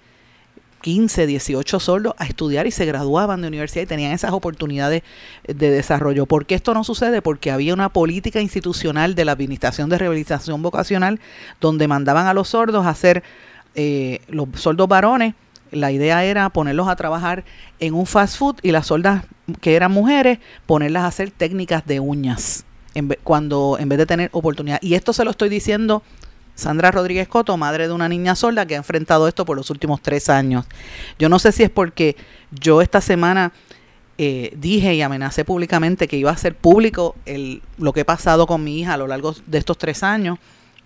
[0.82, 5.04] 15, 18 sordos a estudiar y se graduaban de universidad y tenían esas oportunidades
[5.48, 6.26] de desarrollo.
[6.26, 7.22] ¿Por qué esto no sucede?
[7.22, 11.20] Porque había una política institucional de la Administración de Rehabilitación Vocacional
[11.60, 13.24] donde mandaban a los sordos a hacer,
[13.76, 15.36] eh, los sordos varones,
[15.72, 17.46] la idea era ponerlos a trabajar
[17.80, 19.26] en un fast food y las sordas
[19.62, 22.65] que eran mujeres, ponerlas a hacer técnicas de uñas.
[23.24, 24.78] cuando en vez de tener oportunidad.
[24.82, 26.04] Y esto se lo estoy diciendo
[26.62, 30.02] Sandra Rodríguez Coto, madre de una niña sorda que ha enfrentado esto por los últimos
[30.02, 30.65] tres años.
[31.17, 32.15] Yo no sé si es porque
[32.52, 33.52] yo esta semana
[34.19, 37.15] eh, dije y amenacé públicamente que iba a hacer público
[37.80, 40.38] lo que he pasado con mi hija a lo largo de estos tres años,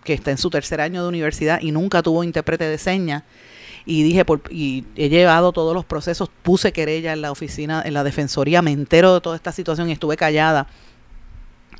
[0.06, 3.24] que está en su tercer año de universidad y nunca tuvo intérprete de señas.
[3.86, 7.94] Y dije, por, y he llevado todos los procesos, puse querella en la oficina, en
[7.94, 10.68] la defensoría, me entero de toda esta situación y estuve callada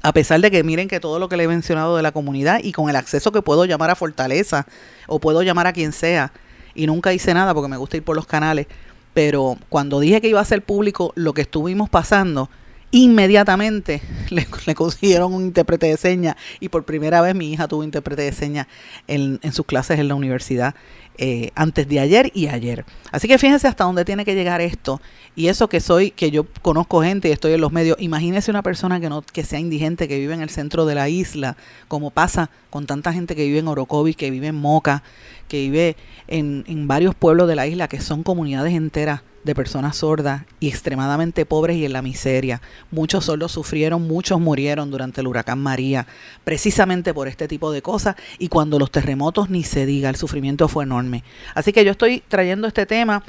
[0.06, 2.60] a pesar de que miren que todo lo que le he mencionado de la comunidad
[2.62, 4.68] y con el acceso que puedo llamar a Fortaleza
[5.08, 6.32] o puedo llamar a quien sea
[6.76, 8.68] y nunca hice nada porque me gusta ir por los canales,
[9.16, 12.52] pero cuando dije que iba a ser público lo que estuvimos pasando,
[12.92, 18.22] inmediatamente le, consiguieron un intérprete de señas y por primera vez mi hija tuvo intérprete
[18.22, 18.68] de señas
[19.08, 20.76] en, en sus clases en la universidad
[21.18, 22.86] eh, antes de ayer y ayer.
[23.12, 25.02] Así que fíjense hasta dónde tiene que llegar esto.
[25.36, 28.62] Y eso que soy, que yo conozco gente y estoy en los medios, imagínese una
[28.62, 32.12] persona que no, que sea indigente, que vive en el centro de la isla, como
[32.12, 35.04] pasa con tanta gente que vive en Orocovis, que vive en Moca,
[35.48, 35.96] que vive
[36.28, 40.70] en, en varios pueblos de la isla, que son comunidades enteras de personas sordas y
[40.70, 42.62] extremadamente pobres y en la miseria.
[42.90, 46.08] Muchos sordos sufrieron, muchos murieron durante el huracán María,
[46.44, 50.68] precisamente por este tipo de cosas y cuando los terremotos ni se diga, el sufrimiento
[50.68, 51.05] fue enorme.
[51.54, 53.24] Así que yo estoy trayendo este tema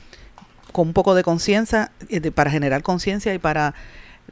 [0.72, 3.74] con un poco de conciencia, eh, para generar conciencia y para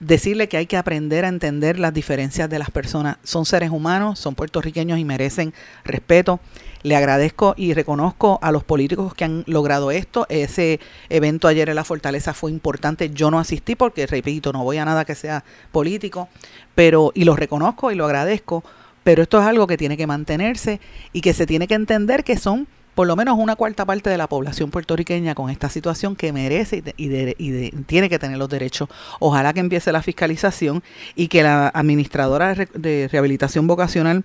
[0.01, 3.17] decirle que hay que aprender a entender las diferencias de las personas.
[3.23, 5.55] Son seres humanos, son puertorriqueños y merecen
[5.85, 6.41] respeto.
[6.83, 10.27] Le agradezco y reconozco a los políticos que han logrado esto.
[10.29, 13.11] Ese evento ayer en la Fortaleza fue importante.
[13.11, 16.29] Yo no asistí porque, repito, no voy a nada que sea político,
[16.75, 18.65] pero y lo reconozco y lo agradezco.
[19.03, 20.81] Pero esto es algo que tiene que mantenerse
[21.13, 24.19] y que se tiene que entender que son por lo menos una cuarta parte de
[24.19, 28.89] la población puertorriqueña con esta situación que merece y, tiene que tener los derechos.
[29.21, 30.83] Ojalá que empiece la fiscalización
[31.15, 34.25] y que la administradora de rehabilitación vocacional,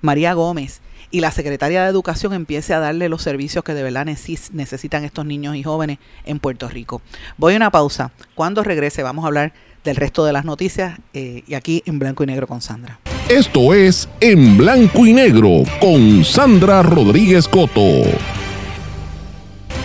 [0.00, 4.04] María Gómez, y la secretaria de Educación empiece a darle los servicios que de verdad
[4.04, 7.00] necesitan estos niños y jóvenes en Puerto Rico.
[7.38, 8.10] Voy a una pausa.
[8.34, 9.52] Cuando regrese vamos a hablar
[9.84, 12.98] del resto de las noticias eh, y aquí en blanco y negro con Sandra.
[13.28, 18.04] Esto es En Blanco y Negro con Sandra Rodríguez Coto.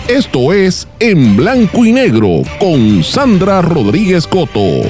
[0.08, 4.84] Esto es En Blanco y Negro con Sandra Rodríguez Coto.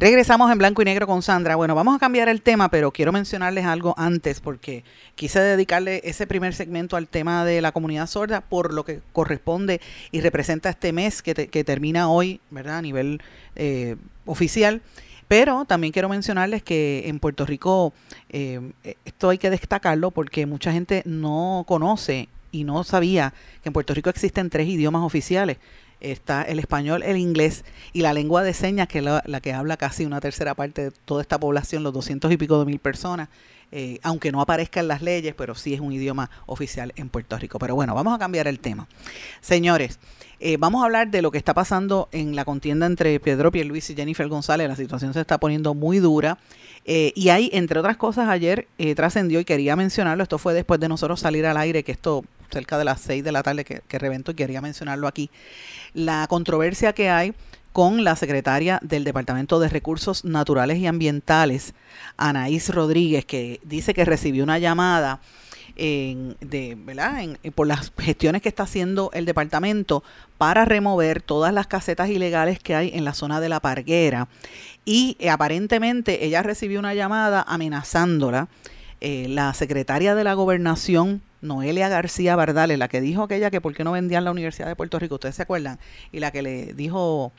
[0.00, 1.56] Regresamos en blanco y negro con Sandra.
[1.56, 6.26] Bueno, vamos a cambiar el tema, pero quiero mencionarles algo antes porque quise dedicarle ese
[6.26, 10.92] primer segmento al tema de la comunidad sorda por lo que corresponde y representa este
[10.92, 12.78] mes que, termina hoy, ¿verdad?
[12.78, 13.22] A nivel
[13.56, 13.96] eh,
[14.26, 14.82] oficial.
[15.28, 17.92] Pero también quiero mencionarles que en Puerto Rico
[18.28, 18.60] eh,
[19.04, 23.92] esto hay que destacarlo porque mucha gente no conoce y no sabía que en Puerto
[23.92, 25.58] Rico existen tres idiomas oficiales.
[26.00, 29.76] Está el español, el inglés y la lengua de señas, que es la, que habla
[29.76, 33.28] casi una tercera parte de toda esta población, los doscientos y pico de mil personas,
[33.72, 37.36] eh, aunque no aparezca en las leyes, pero sí es un idioma oficial en Puerto
[37.38, 37.58] Rico.
[37.58, 38.86] Pero bueno, vamos a cambiar el tema.
[39.40, 39.98] Señores,
[40.38, 43.92] eh, vamos a hablar de lo que está pasando en la contienda entre Pedro Pierluisi
[43.92, 44.68] y Jennifer González.
[44.68, 46.38] La situación se está poniendo muy dura.
[46.84, 50.22] Eh, y hay, entre otras cosas, ayer trascendió y quería mencionarlo.
[50.22, 53.32] Esto fue después de nosotros salir al aire, que esto cerca de las seis de
[53.32, 55.30] la tarde que, que reventó y quería mencionarlo aquí
[55.94, 57.34] la controversia que hay
[57.76, 61.74] con la secretaria del Departamento de Recursos Naturales y Ambientales,
[62.16, 65.20] Anaís Rodríguez, que dice que recibió una llamada
[65.76, 67.36] de, ¿verdad?
[67.54, 70.02] por las gestiones que está haciendo el departamento
[70.38, 74.26] para remover todas las casetas ilegales que hay en la zona de la Parguera.
[74.86, 78.48] Y eh, aparentemente ella recibió una llamada amenazándola.
[79.02, 83.74] Eh, la secretaria de la gobernación Noelia García Bardales, la que dijo aquella que por
[83.74, 85.78] qué no vendían la Universidad de Puerto Rico, ustedes se acuerdan,
[86.10, 87.32] y la que le dijo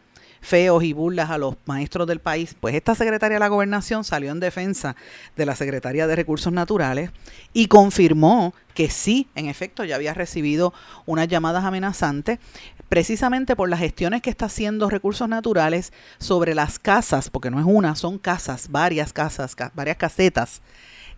[0.48, 4.32] feos y burlas a los maestros del país, pues esta secretaria de la gobernación salió
[4.32, 4.96] en defensa
[5.36, 7.12] de la secretaria de Recursos Naturales
[7.52, 10.74] y confirmó que sí, en efecto, ya había recibido
[11.06, 12.40] unas llamadas amenazantes
[12.88, 17.66] precisamente por las gestiones que está haciendo Recursos Naturales sobre las casas, porque no es
[17.66, 20.62] una, son casas, varias casas, varias casetas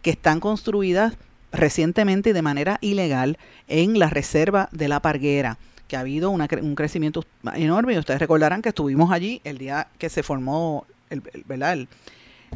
[0.01, 1.13] que están construidas
[1.51, 3.37] recientemente y de manera ilegal
[3.67, 7.25] en la reserva de la Parguera, que ha habido un crecimiento
[7.55, 7.97] enorme.
[7.97, 11.87] Ustedes recordarán que estuvimos allí el día que se formó el,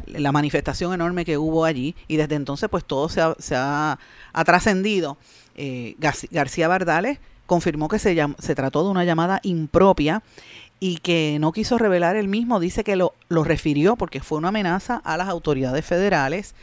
[0.06, 3.98] la manifestación enorme que hubo allí y desde entonces pues todo se ha,
[4.46, 5.18] trascendido.
[5.56, 5.96] Eh,
[6.30, 10.22] García Bardales confirmó que se, se trató de una llamada impropia
[10.78, 14.48] y que no quiso revelar el mismo, dice que lo, lo refirió porque fue una
[14.48, 16.54] amenaza a las autoridades federales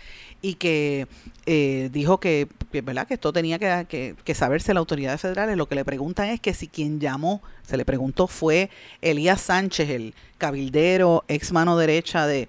[0.41, 1.07] y que
[1.45, 3.07] eh, dijo que, ¿verdad?
[3.07, 5.55] que esto tenía que, que, saberse la autoridad federal.
[5.57, 8.69] Lo que le preguntan es que si quien llamó, se le preguntó, fue
[9.01, 12.47] Elías Sánchez, el cabildero, ex mano derecha de,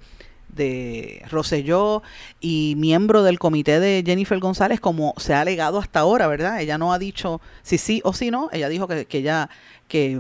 [0.48, 2.02] de Rosselló
[2.40, 6.60] y miembro del comité de Jennifer González, como se ha alegado hasta ahora, ¿verdad?
[6.60, 9.50] Ella no ha dicho si sí o si no, ella dijo que, que ella,
[9.88, 10.18] que,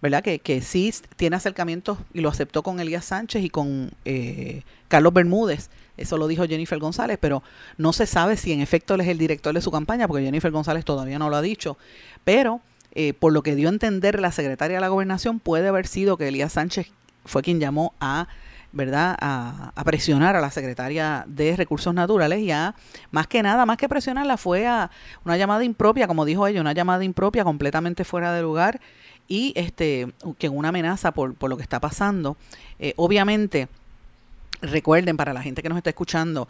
[0.00, 0.22] ¿verdad?
[0.22, 5.12] Que, que sí tiene acercamientos y lo aceptó con Elías Sánchez y con eh, Carlos
[5.12, 7.42] Bermúdez eso lo dijo Jennifer González, pero
[7.78, 10.50] no se sabe si en efecto él es el director de su campaña, porque Jennifer
[10.50, 11.76] González todavía no lo ha dicho.
[12.24, 12.60] Pero
[12.92, 16.16] eh, por lo que dio a entender la secretaria de la gobernación, puede haber sido
[16.16, 16.92] que Elías Sánchez
[17.24, 18.28] fue quien llamó a
[18.72, 19.16] ¿verdad?
[19.20, 22.74] A, presionar a la secretaria de Recursos Naturales y a,
[23.10, 24.90] más que nada, más que presionarla, fue a
[25.24, 28.80] una llamada impropia, como dijo ella, una llamada impropia completamente fuera de lugar
[29.28, 32.36] y este que una amenaza por, por lo que está pasando.
[32.78, 33.68] Eh, obviamente,
[34.66, 36.48] Recuerden, para la gente que nos está escuchando,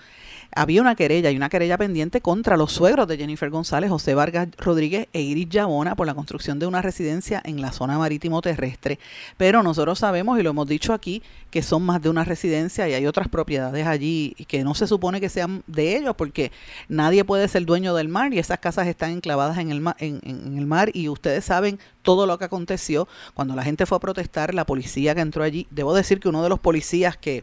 [0.55, 4.49] había una querella y una querella pendiente contra los suegros de Jennifer González, José Vargas
[4.57, 8.99] Rodríguez e Iris Yabona por la construcción de una residencia en la zona marítimo terrestre.
[9.37, 12.95] Pero nosotros sabemos, y lo hemos dicho aquí, que son más de una residencia y
[12.95, 16.53] hay otras propiedades allí que no se supone que sean de ellos porque
[16.89, 20.59] nadie puede ser dueño del mar y esas casas están enclavadas en el, mar, en
[20.59, 24.55] el mar y ustedes saben todo lo que aconteció cuando la gente fue a protestar,
[24.55, 25.67] la policía que entró allí.
[25.71, 27.43] Debo decir que uno de los policías que,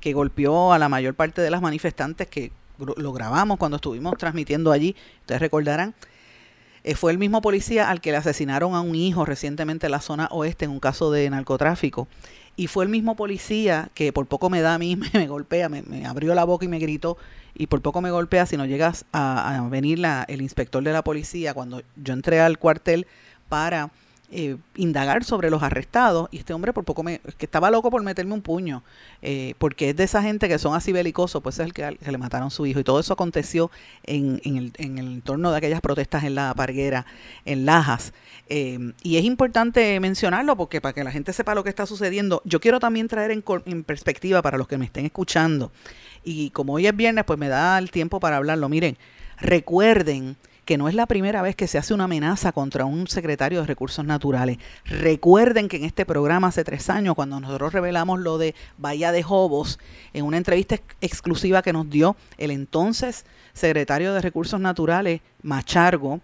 [0.00, 4.70] que golpeó a la mayor parte de las manifestantes, que lo grabamos cuando estuvimos transmitiendo
[4.70, 5.94] allí, ustedes recordarán,
[6.84, 10.00] eh, fue el mismo policía al que le asesinaron a un hijo recientemente en la
[10.00, 12.06] zona oeste en un caso de narcotráfico
[12.56, 16.06] y fue el mismo policía que por poco me da a mí, me, golpea, me,
[16.06, 17.16] abrió la boca y me gritó
[17.54, 21.54] y por poco me golpea si no llegas a, venir el inspector de la policía
[21.54, 23.06] cuando yo entré al cuartel
[23.48, 23.90] para
[24.30, 26.28] eh, indagar sobre los arrestados.
[26.30, 28.82] Y este hombre por poco me que estaba loco por meterme un puño
[29.22, 32.18] eh, porque es de esa gente que son así belicosos pues es el que, le
[32.18, 32.80] mataron su hijo.
[32.80, 33.70] Y todo eso aconteció
[34.02, 37.06] en, en, el, en el entorno de aquellas protestas en la parguera
[37.44, 38.12] en Lajas.
[38.48, 42.42] Eh, y es importante mencionarlo porque para que la gente sepa lo que está sucediendo
[42.44, 45.70] yo quiero también traer en, en perspectiva para los que me estén escuchando.
[46.24, 48.68] Y como hoy es viernes pues me da el tiempo para hablarlo.
[48.68, 48.96] Miren
[49.38, 53.60] recuerden que no es la primera vez que se hace una amenaza contra un secretario
[53.60, 54.58] de Recursos Naturales.
[54.84, 59.22] Recuerden que en este programa hace tres años, cuando nosotros revelamos lo de Bahía de
[59.22, 59.78] Jobos,
[60.12, 66.20] en una entrevista exclusiva que nos dio el entonces secretario de Recursos Naturales, Machargo,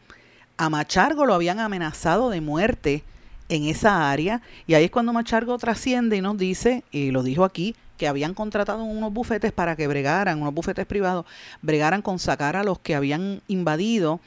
[0.57, 3.03] a Machargo lo habían amenazado de muerte
[3.49, 7.45] en esa área y ahí es cuando Machargo trasciende y nos dice, y lo dijo
[7.45, 11.27] aquí, que habían contratado unos bufetes para que bregaran, unos bufetes privados,
[11.61, 14.21] bregaran con sacar a los que habían invadido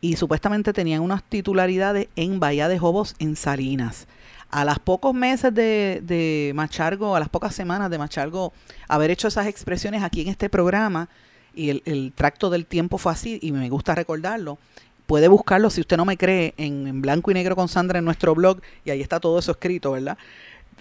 [0.00, 4.08] y supuestamente tenían unas titularidades en Bahía de Jobos, en Salinas.
[4.50, 8.52] A los pocos meses de, Machargo, a las pocas semanas de Machargo
[8.88, 11.08] haber hecho esas expresiones aquí en este programa,
[11.54, 14.58] y el, el tracto del tiempo fue así, y me gusta recordarlo,
[15.06, 18.04] puede buscarlo si usted no me cree en, en, blanco y negro con Sandra en
[18.04, 20.18] nuestro blog y ahí está todo eso escrito, ¿verdad?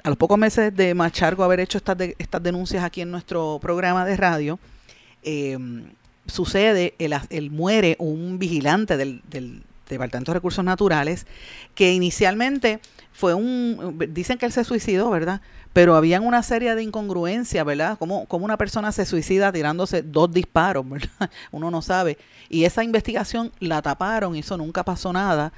[0.03, 4.05] A los pocos meses de Machargo haber hecho estas, estas denuncias aquí en nuestro programa
[4.05, 4.59] de radio,
[5.23, 5.57] eh,
[6.25, 11.27] sucede, el, el, muere un vigilante del, del Departamento de Recursos Naturales,
[11.75, 12.79] que inicialmente
[13.13, 15.41] fue un, dicen que él se suicidó, ¿verdad?
[15.73, 17.97] Pero habían una serie de incongruencias, ¿verdad?
[17.97, 21.29] Como, como una persona se suicida tirándose dos disparos, ¿verdad?
[21.51, 22.17] Uno no sabe.
[22.49, 25.51] Y esa investigación la taparon, eso nunca pasó nada,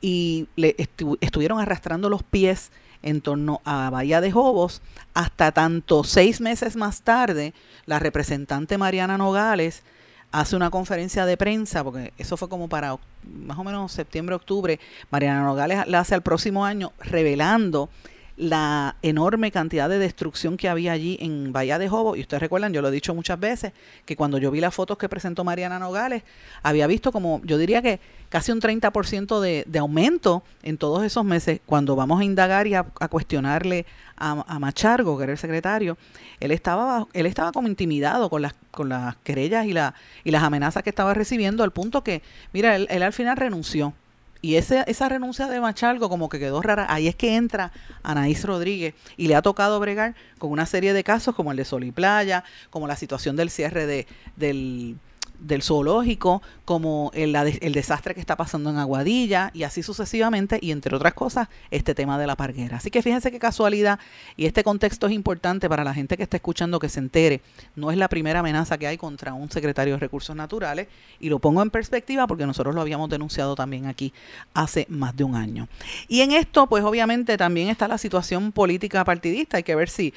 [0.00, 2.70] y le estu estuvieron arrastrando los pies
[3.06, 4.82] en torno a Bahía de Jobos,
[5.14, 7.54] hasta tanto seis meses más tarde,
[7.86, 9.84] la representante Mariana Nogales
[10.32, 14.80] hace una conferencia de prensa, porque eso fue como para más o menos septiembre, octubre,
[15.10, 17.88] Mariana Nogales la hace al próximo año, revelando
[18.36, 22.16] la enorme cantidad de destrucción que había allí en Bahía de Jobo.
[22.16, 23.72] Y ustedes recuerdan, yo lo he dicho muchas veces,
[24.04, 26.22] que cuando yo vi las fotos que presentó Mariana Nogales,
[26.62, 31.24] había visto como, yo diría que casi un 30% de, de aumento en todos esos
[31.24, 31.60] meses.
[31.64, 35.96] Cuando vamos a indagar y a, cuestionarle a, a, Machargo, que era el secretario,
[36.38, 39.94] él estaba, él estaba como intimidado con las, con las querellas y, la,
[40.24, 42.22] y las amenazas que estaba recibiendo, al punto que,
[42.52, 43.94] mira, él, él al final renunció
[44.42, 46.86] y ese, esa renuncia de Machalgo como que quedó rara.
[46.88, 47.72] Ahí es que entra
[48.02, 51.64] Anaís Rodríguez y le ha tocado bregar con una serie de casos como el de
[51.64, 54.96] Sol y Playa, como la situación del cierre de, del
[55.38, 57.32] del zoológico, como el,
[57.72, 62.18] desastre que está pasando en Aguadilla y así sucesivamente, y entre otras cosas, este tema
[62.18, 62.78] de la parguera.
[62.78, 63.98] Así que fíjense qué casualidad,
[64.36, 67.42] y este contexto es importante para la gente que está escuchando que se entere.
[67.74, 70.88] No es la primera amenaza que hay contra un secretario de Recursos Naturales,
[71.20, 74.12] y lo pongo en perspectiva porque nosotros lo habíamos denunciado también aquí
[74.54, 75.68] hace más de un año.
[76.08, 80.12] Y en esto, pues obviamente también está la situación política partidista, hay que ver si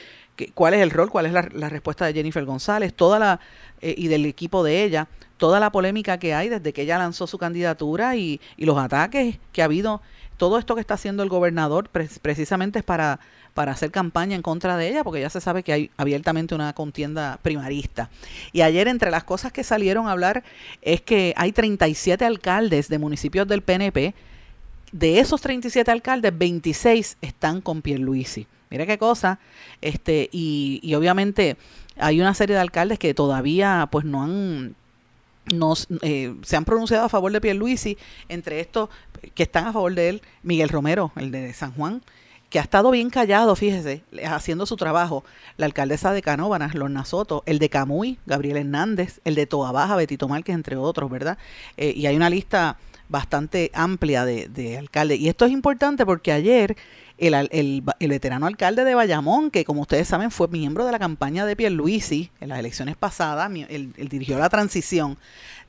[0.47, 3.39] cuál es el rol, cuál es la, la respuesta de Jennifer González, toda la
[3.82, 7.28] eh, y del equipo de ella, toda la polémica que hay desde que ella lanzó
[7.28, 10.02] su candidatura y, y los ataques que ha habido,
[10.36, 13.21] todo esto que está haciendo el gobernador pre precisamente es para,
[13.54, 16.73] para hacer campaña en contra de ella, porque ya se sabe que hay abiertamente una
[16.73, 18.10] contienda primarista.
[18.52, 20.43] Y ayer entre las cosas que salieron a hablar
[20.82, 24.13] es que hay 37 alcaldes de municipios del PNP,
[24.91, 28.47] de esos 37 alcaldes, 26 están con Pierluisi.
[28.69, 29.39] Mira qué cosa.
[29.82, 31.58] Este, y, y obviamente
[31.97, 34.75] hay una serie de alcaldes que todavía pues no han
[36.01, 38.89] eh, se han pronunciado a favor de Pierluisi, entre estos
[39.34, 42.01] que están a favor de él, Miguel Romero, el de San Juan,
[42.49, 45.23] que ha estado bien callado, fíjese, haciendo su trabajo,
[45.58, 49.95] la alcaldesa de Canóvanas, Lorna Soto, el de Camuy, Gabriel Hernández, el de Toa Baja,
[49.95, 51.38] Betito Márquez, entre otros, ¿verdad?
[51.77, 52.77] Eh, y hay una lista
[53.08, 55.19] bastante amplia de, de alcaldes.
[55.19, 56.75] Y esto es importante porque ayer
[57.19, 61.45] el, el, veterano alcalde de Bayamón, que como ustedes saben fue miembro de la campaña
[61.45, 65.17] de Pierluisi en las elecciones pasadas, él dirigió la transición,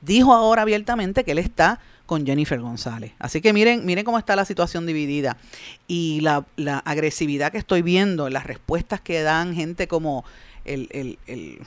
[0.01, 1.79] dijo ahora abiertamente que él está
[2.11, 3.13] con Jennifer González.
[3.19, 5.37] Así que miren, miren cómo está la situación dividida
[5.87, 10.25] y la, la agresividad que estoy viendo, las respuestas que dan gente como
[10.65, 11.59] el, el, el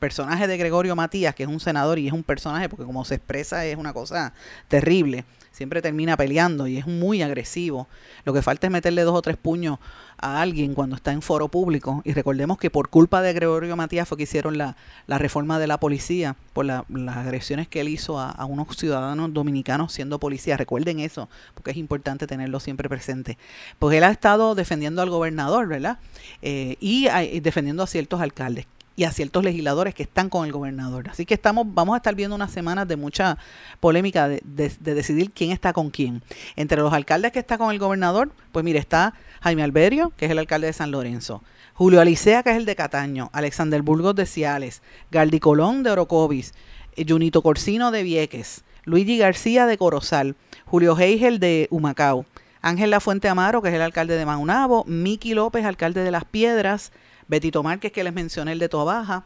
[0.00, 3.14] personaje de Gregorio Matías, que es un senador y es un personaje porque como se
[3.14, 4.32] expresa es una cosa
[4.66, 5.24] terrible
[5.56, 7.88] siempre termina peleando y es muy agresivo.
[8.26, 9.78] Lo que falta es meterle dos o tres puños
[10.18, 12.02] a alguien cuando está en foro público.
[12.04, 14.76] Y recordemos que por culpa de Gregorio Matías fue que hicieron la,
[15.08, 16.84] reforma de la policía, por las
[17.16, 20.58] agresiones que él hizo a, unos ciudadanos dominicanos siendo policía.
[20.58, 23.38] Recuerden eso, porque es importante tenerlo siempre presente.
[23.78, 25.98] Pues él ha estado defendiendo al gobernador, ¿verdad?
[26.42, 30.52] Eh, y, y defendiendo a ciertos alcaldes y a ciertos legisladores que están con el
[30.52, 31.08] gobernador.
[31.10, 33.36] Así que estamos, vamos a estar viendo unas semanas de mucha
[33.78, 34.40] polémica de,
[34.80, 36.22] decidir quién está con quién.
[36.56, 40.30] Entre los alcaldes que está con el gobernador, pues mire, está Jaime Alberio, que es
[40.30, 41.42] el alcalde de San Lorenzo,
[41.74, 44.80] Julio Alicea, que es el de Cataño, Alexander Burgos de Ciales,
[45.10, 46.54] Galdi Colón de Orocovis,
[46.96, 52.24] eh, Junito Corsino de Vieques, Luigi García de Corozal, Julio Heigel de Humacao,
[52.62, 56.24] Ángel La Fuente Amaro, que es el alcalde de Maunabo, Miki López, alcalde de Las
[56.24, 56.92] Piedras,
[57.28, 59.24] Betito Márquez, que les mencioné, el de Toabaja,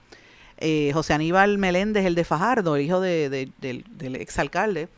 [0.59, 3.53] eh, José Aníbal Meléndez, el de Fajardo, el hijo del,
[4.17, 4.89] exalcalde,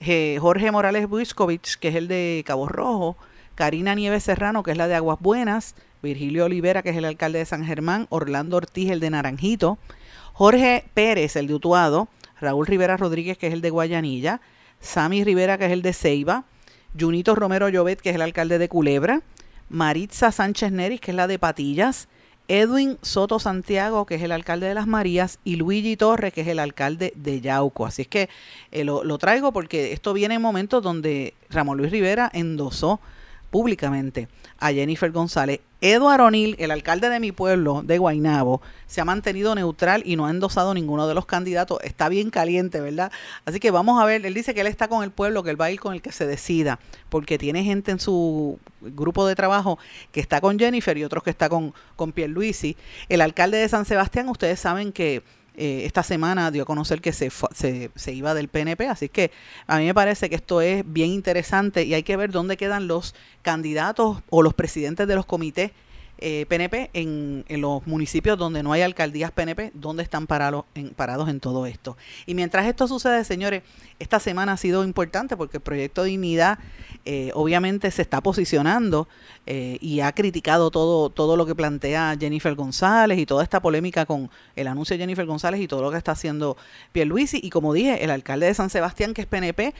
[0.00, 3.16] eh, Jorge Morales Buiskovich, que es el de Cabo Rojo,
[3.54, 7.38] Karina Nieves Serrano, que es la de Aguas Buenas, Virgilio Olivera, que es el alcalde
[7.38, 9.78] de San Germán, Orlando Ortiz, el de Naranjito,
[10.32, 12.08] Jorge Pérez, el de Utuado,
[12.40, 14.40] Raúl Rivera Rodríguez, que es el de Guayanilla,
[14.80, 16.44] Sami Rivera, que es el de Ceiba,
[16.98, 19.22] Junito Romero Llobet, que es el alcalde de Culebra,
[19.68, 22.08] Maritza Sánchez Neris, que es la de Patillas,
[22.48, 26.48] Edwin Soto Santiago, que es el alcalde de Las Marías, y Luigi Torres, que es
[26.48, 27.86] el alcalde de Yauco.
[27.86, 28.28] Así es que
[28.70, 33.00] eh, lo, lo, traigo porque esto viene en momentos donde Ramón Luis Rivera endosó
[33.54, 34.26] públicamente
[34.58, 35.60] a Jennifer González.
[35.80, 40.26] Eduardo O'Neill, el alcalde de mi pueblo, de Guainabo, se ha mantenido neutral y no
[40.26, 41.78] ha endosado ninguno de los candidatos.
[41.84, 43.12] Está bien caliente, ¿verdad?
[43.44, 45.60] Así que vamos a ver, él dice que él está con el pueblo, que él
[45.60, 46.80] va a ir con el que se decida,
[47.10, 49.78] porque tiene gente en su grupo de trabajo
[50.10, 52.76] que está con Jennifer y otros que está con, con Pierluisi.
[53.08, 55.22] El alcalde de San Sebastián, ustedes saben que
[55.56, 59.30] eh, esta semana dio a conocer que se, se, se, iba del PNP, así que
[59.66, 62.88] a mí me parece que esto es bien interesante y hay que ver dónde quedan
[62.88, 65.70] los candidatos o los presidentes de los comités
[66.18, 70.90] PNP eh, en, en, los municipios donde no hay alcaldías PNP, ¿dónde están parados en,
[70.90, 71.96] parados en todo esto?
[72.26, 73.62] Y mientras esto sucede, señores,
[73.98, 76.58] esta semana ha sido importante porque el proyecto de Dignidad
[77.04, 79.08] eh, obviamente se está posicionando
[79.46, 84.06] eh, y ha criticado todo, todo lo que plantea Jennifer González y toda esta polémica
[84.06, 86.56] con el anuncio de Jennifer González y todo lo que está haciendo
[86.92, 87.40] Pierluisi.
[87.42, 89.74] Y como dije, el alcalde de San Sebastián, que es PNP,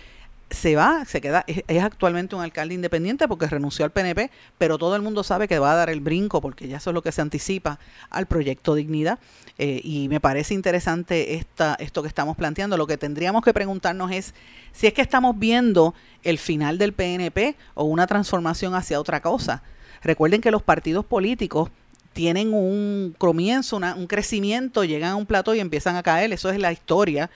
[0.51, 4.97] se va, se queda, es, actualmente un alcalde independiente porque renunció al PNP, pero todo
[4.97, 7.13] el mundo sabe que va a dar el brinco porque ya eso es lo que
[7.13, 7.79] se anticipa
[8.11, 9.19] al proyecto Dignidad.
[9.59, 12.77] Eh, y me parece interesante esta, esto que estamos planteando.
[12.77, 14.35] Lo que tendríamos que preguntarnos es
[14.73, 19.63] si es que estamos viendo el final del PNP o una transformación hacia otra cosa.
[20.03, 21.71] Recuerden que los partidos políticos
[22.13, 26.33] tienen un comienzo, un crecimiento, llegan a un plato y empiezan a caer.
[26.33, 27.31] Eso es la historia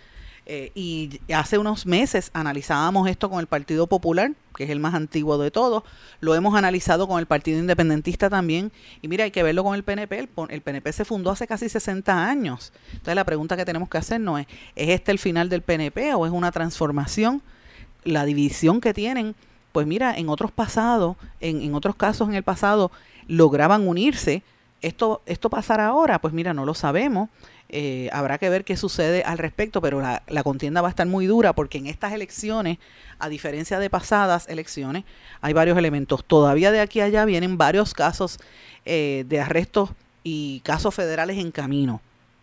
[0.50, 4.94] eh, y hace unos meses analizábamos esto con el Partido Popular, que es el más
[4.94, 5.82] antiguo de todos.
[6.20, 8.72] Lo hemos analizado con el Partido Independentista también.
[9.02, 10.26] Y mira, hay que verlo con el PNP.
[10.48, 12.72] El, PNP se fundó hace casi 60 años.
[12.92, 16.14] Entonces la pregunta que tenemos que hacer no es, ¿es este el final del PNP
[16.14, 17.42] o es una transformación?
[18.04, 19.34] La división que tienen,
[19.72, 22.90] pues mira, en otros pasados, en, en otros casos en el pasado,
[23.26, 24.42] lograban unirse.
[24.80, 27.28] Esto, esto pasará ahora, pues mira, no lo sabemos.
[27.70, 31.26] Eh, habrá que ver qué sucede al respecto, pero la, contienda va a estar muy
[31.26, 32.78] dura porque en estas elecciones,
[33.18, 35.04] a diferencia de pasadas elecciones,
[35.42, 36.24] hay varios elementos.
[36.24, 38.38] Todavía de aquí a allá vienen varios casos
[38.86, 39.90] eh, de arrestos
[40.22, 42.00] y casos federales en camino.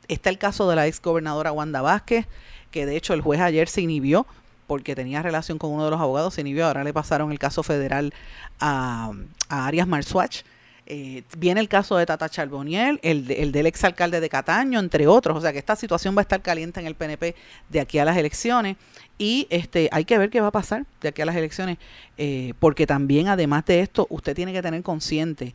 [0.08, 2.28] Está el caso de la ex gobernadora Wanda Vázquez,
[2.70, 4.28] que de hecho el juez ayer se inhibió
[4.68, 7.64] porque tenía relación con uno de los abogados, se inhibió, ahora le pasaron el caso
[7.64, 8.14] federal
[8.60, 9.12] a,
[9.50, 10.42] a Arias Marswatch
[10.88, 15.38] eh, viene el caso de Tata Charboniel, el, el del exalcalde de Cataño, entre otros.
[15.38, 17.36] O sea que esta situación va a estar caliente en el PNP
[17.70, 18.78] de aquí a las elecciones.
[19.18, 21.78] Y este hay que ver qué va a pasar de aquí a las elecciones,
[22.18, 25.54] eh, porque también, además de esto, usted tiene que tener consciente.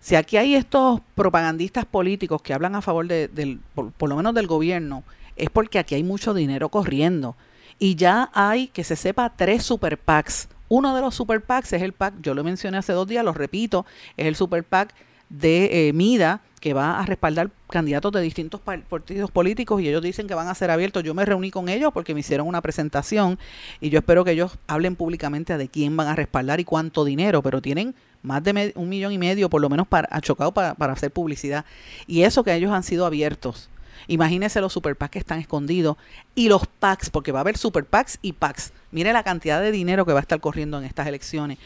[0.00, 4.34] Si aquí hay estos propagandistas políticos que hablan a favor de, del, por, lo menos
[4.34, 5.04] del gobierno,
[5.36, 7.36] es porque aquí hay mucho dinero corriendo.
[7.78, 11.82] Y ya hay, que se sepa, tres super PACs uno de los super PACs es
[11.82, 13.86] el PAC, yo lo mencioné hace dos días, lo repito,
[14.16, 14.94] es el super PAC
[15.28, 20.26] de eh, MIDA, que va a respaldar candidatos de distintos partidos políticos y ellos dicen
[20.26, 21.02] que van a ser abiertos.
[21.02, 23.38] Yo me reuní con ellos porque me hicieron una presentación
[23.82, 27.42] y yo espero que ellos hablen públicamente de quién van a respaldar y cuánto dinero,
[27.42, 30.94] pero tienen más de un millón y medio por lo menos para, chocado para, para
[30.94, 31.66] hacer publicidad.
[32.06, 33.68] Y eso que ellos han sido abiertos.
[34.08, 35.96] Imagínense los super PACs que están escondidos
[36.34, 38.72] y los PACs, porque va a haber super PACs y PACs.
[38.90, 41.58] Mire la cantidad de dinero que va a estar corriendo en estas elecciones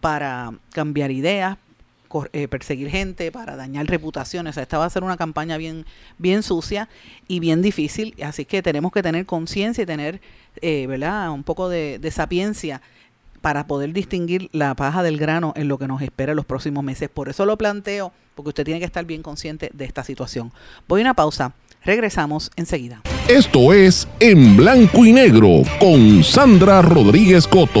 [0.00, 1.58] para cambiar ideas,
[2.32, 4.50] eh, perseguir gente, para dañar reputaciones.
[4.50, 5.84] O sea, esta va a ser una campaña bien,
[6.18, 6.88] bien sucia
[7.28, 8.14] y bien difícil.
[8.22, 10.20] Así que tenemos que tener conciencia y tener,
[10.62, 12.80] eh, ¿verdad?, un poco de, de sapiencia
[13.40, 16.82] para poder distinguir la paja del grano en lo que nos espera en los próximos
[16.82, 17.08] meses.
[17.08, 20.52] Por eso lo planteo, porque usted tiene que estar bien consciente de esta situación.
[20.88, 21.52] Voy a una pausa.
[21.86, 23.00] Regresamos enseguida.
[23.28, 27.80] Esto es En Blanco y Negro con Sandra Rodríguez Coto.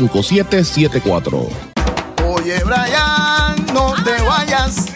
[0.00, 1.48] 939-336-5774.
[2.26, 4.86] Oye, Brian, no te vayas.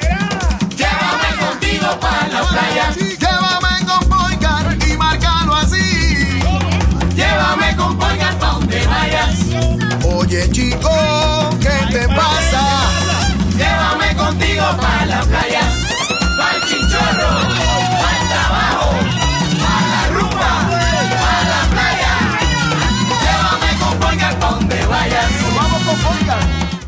[0.77, 2.93] Llévame contigo para la playa.
[2.97, 6.41] Llévame con Boycar y márcalo así.
[7.15, 9.39] Llévame con Boycar pa' donde vayas.
[10.05, 10.91] Oye, chico,
[11.61, 12.63] ¿qué te pasa?
[13.57, 15.70] Llévame contigo para la playa.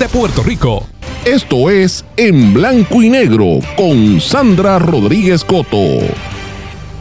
[0.00, 0.86] de Puerto Rico.
[1.26, 5.76] Esto es En Blanco y Negro con Sandra Rodríguez Coto.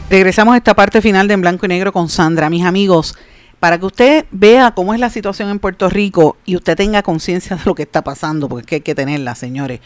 [0.09, 2.49] Regresamos a esta parte final de En Blanco y Negro con Sandra.
[2.49, 3.15] Mis amigos,
[3.61, 7.55] para que usted vea cómo es la situación en Puerto Rico y usted tenga conciencia
[7.55, 9.79] de lo que está pasando, porque es que hay que tenerla, señores.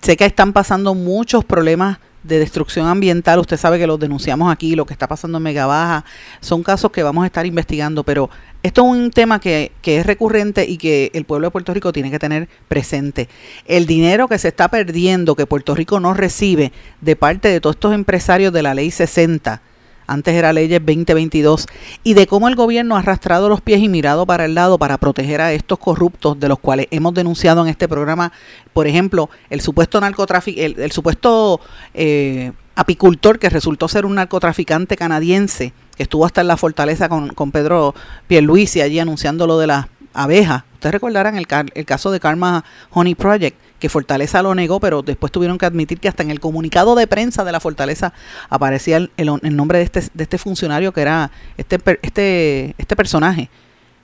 [0.00, 4.76] Sé que están pasando muchos problemas de destrucción ambiental, usted sabe que los denunciamos aquí,
[4.76, 6.04] lo que está pasando en Mega Baja,
[6.40, 8.30] son casos que vamos a estar investigando, pero
[8.62, 11.92] esto es un tema que, que, es recurrente y que el pueblo de Puerto Rico
[11.92, 13.28] tiene que tener presente.
[13.66, 17.76] El dinero que se está perdiendo, que Puerto Rico no recibe de parte de todos
[17.76, 19.62] estos empresarios de la ley 60,
[20.06, 21.66] antes era leyes 2022,
[22.04, 24.98] y de cómo el gobierno ha arrastrado los pies y mirado para el lado para
[24.98, 28.32] proteger a estos corruptos de los cuales hemos denunciado en este programa,
[28.72, 31.60] por ejemplo, el supuesto narcotráfico, el, el, supuesto
[31.94, 37.28] eh, apicultor que resultó ser un narcotraficante canadiense, que estuvo hasta en la fortaleza con,
[37.34, 37.94] con Pedro
[38.26, 40.64] Pierluisi allí anunciando lo de las abejas.
[40.74, 45.32] Ustedes recordarán el, el caso de Karma Honey Project, que Fortaleza lo negó, pero después
[45.32, 48.12] tuvieron que admitir que hasta en el comunicado de prensa de la Fortaleza
[48.48, 52.96] aparecía el, el, el nombre de este, de este funcionario que era este, este, este
[52.96, 53.50] personaje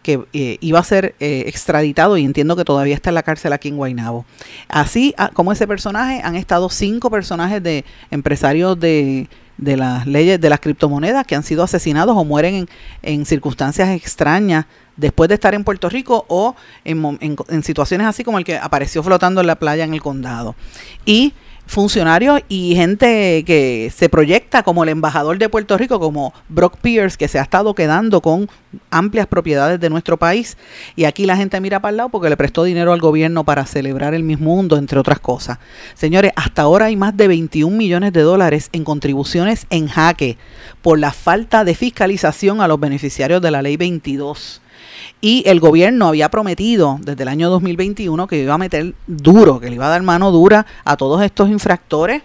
[0.02, 3.52] que eh, iba a ser eh, extraditado y entiendo que todavía está en la cárcel
[3.52, 4.24] aquí en Guaynabo.
[4.68, 9.28] Así a, como ese personaje, han estado cinco personajes de empresarios de,
[9.58, 12.68] de las leyes de las criptomonedas que han sido asesinados o mueren en,
[13.02, 18.24] en circunstancias extrañas después de estar en Puerto Rico o en, en, en, situaciones así
[18.24, 20.54] como el que apareció flotando en la playa en el condado.
[21.04, 21.34] Y
[21.68, 27.16] funcionarios y gente que se proyecta como el embajador de Puerto Rico, como Brock Pierce,
[27.16, 28.48] que se ha estado quedando con
[28.90, 30.56] amplias propiedades de nuestro país.
[30.96, 33.66] Y aquí la gente mira para el lado porque le prestó dinero al gobierno para
[33.66, 35.58] celebrar el mismo mundo, entre otras cosas.
[35.94, 40.38] Señores, hasta ahora hay más de 21 millones de dólares en contribuciones en jaque
[40.80, 44.62] por la falta de fiscalización a los beneficiarios de la ley 22
[45.20, 49.68] y el gobierno había prometido desde el año 2021 que iba a meter duro, que
[49.68, 52.22] le iba a dar mano dura a todos estos infractores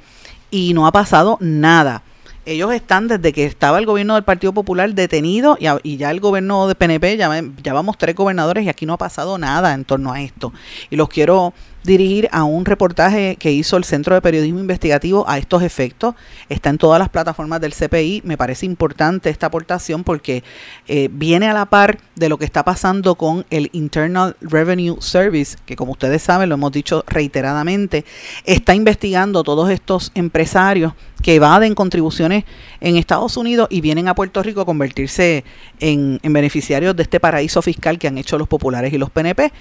[0.52, 2.04] y no ha pasado nada.
[2.46, 6.68] ellos están desde que estaba el gobierno del Partido Popular detenido y, ya el gobierno
[6.68, 10.12] de PNP, ya, ya vamos tres gobernadores y aquí no ha pasado nada en torno
[10.12, 10.54] a esto.
[10.90, 11.54] Y los quiero
[11.84, 16.16] dirigir a un reportaje que hizo el Centro de Periodismo Investigativo a estos efectos.
[16.50, 18.22] Está en todas las plataformas del CPI.
[18.24, 20.44] Me parece importante esta aportación porque
[20.88, 25.58] eh, viene a la par de lo que está pasando con el Internal Revenue Service,
[25.66, 28.06] que como ustedes saben, lo hemos dicho reiteradamente,
[28.46, 32.44] está investigando todos estos empresarios que evaden contribuciones
[32.82, 35.44] en Estados Unidos y vienen a Puerto Rico a convertirse
[35.80, 39.46] en, en beneficiarios de este paraíso fiscal que han hecho los populares y los PNP
[39.46, 39.52] eh,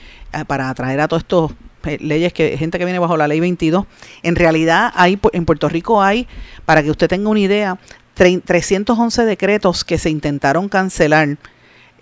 [0.47, 1.53] para atraer a todos estos
[2.01, 3.87] leyes que gente que viene bajo la ley 22.
[4.23, 6.27] En realidad hay en Puerto Rico hay,
[6.65, 7.79] para que usted tenga una idea,
[8.17, 11.37] tre- 311 decretos que se intentaron cancelar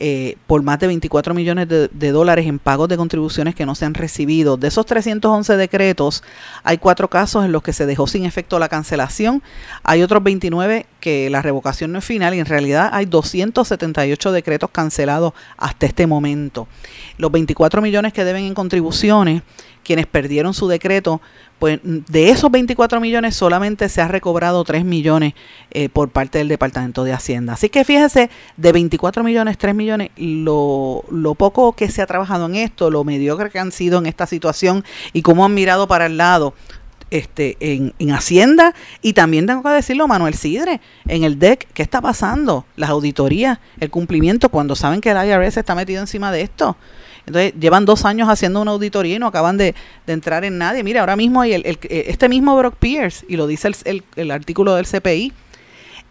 [0.02, 3.74] eh, por más de 24 millones de, de dólares en pagos de contribuciones que no
[3.74, 4.56] se han recibido.
[4.56, 6.24] De esos 311 decretos,
[6.64, 9.42] hay cuatro casos en los que se dejó sin efecto la cancelación.
[9.82, 14.70] Hay otros 29 que la revocación no es final y en realidad hay 278 decretos
[14.70, 16.66] cancelados hasta este momento.
[17.18, 19.42] Los 24 millones que deben en contribuciones,
[19.84, 21.20] quienes perdieron su decreto,
[21.60, 25.34] pues mm, de esos 24 millones solamente se ha recobrado 3 millones
[25.70, 27.52] eh, por parte del Departamento de Hacienda.
[27.52, 32.46] Así que fíjese, de 24 millones, 3 millones, lo, lo poco que se ha trabajado
[32.46, 36.06] en esto, lo mediocre que han sido en esta situación y cómo han mirado para
[36.06, 36.54] el lado
[37.10, 41.82] este, en, en Hacienda y también tengo que decirlo, Manuel Sidre, en el DEC, ¿qué
[41.82, 42.64] está pasando?
[42.76, 46.76] Las auditorías, el cumplimiento, cuando saben que el IRS está metido encima de esto.
[47.30, 49.74] Entonces, llevan dos años haciendo una auditoría y no acaban de,
[50.06, 50.82] de entrar en nadie.
[50.84, 54.30] Mira, ahora mismo hay el, el- este mismo Brock Pierce, y lo dice el, el-
[54.30, 55.32] artículo del CPI,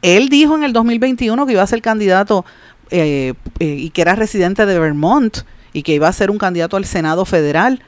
[0.01, 2.45] él dijo en el 2021 que iba a ser candidato
[2.89, 5.39] eh, eh, y que era residente de Vermont
[5.73, 7.83] y que iba a ser un candidato al Senado federal.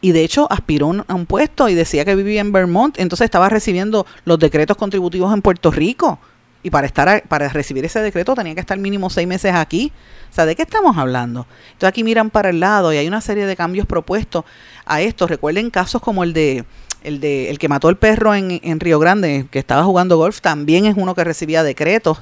[0.00, 3.50] Y de hecho aspiró a un puesto y decía que vivía en Vermont, entonces estaba
[3.50, 6.18] recibiendo los decretos contributivos en Puerto Rico.
[6.62, 9.92] Y para estar a- para recibir ese decreto tenía que estar mínimo seis meses aquí.
[10.30, 11.46] O sea, ¿de qué estamos hablando?
[11.72, 14.44] Entonces aquí miran para el lado y hay una serie de cambios propuestos
[14.84, 15.26] a esto.
[15.26, 16.64] Recuerden casos como el de
[17.02, 20.42] el de el que mató el perro en, en Río Grande, que estaba jugando golf,
[20.42, 22.20] también es uno que recibía decretos.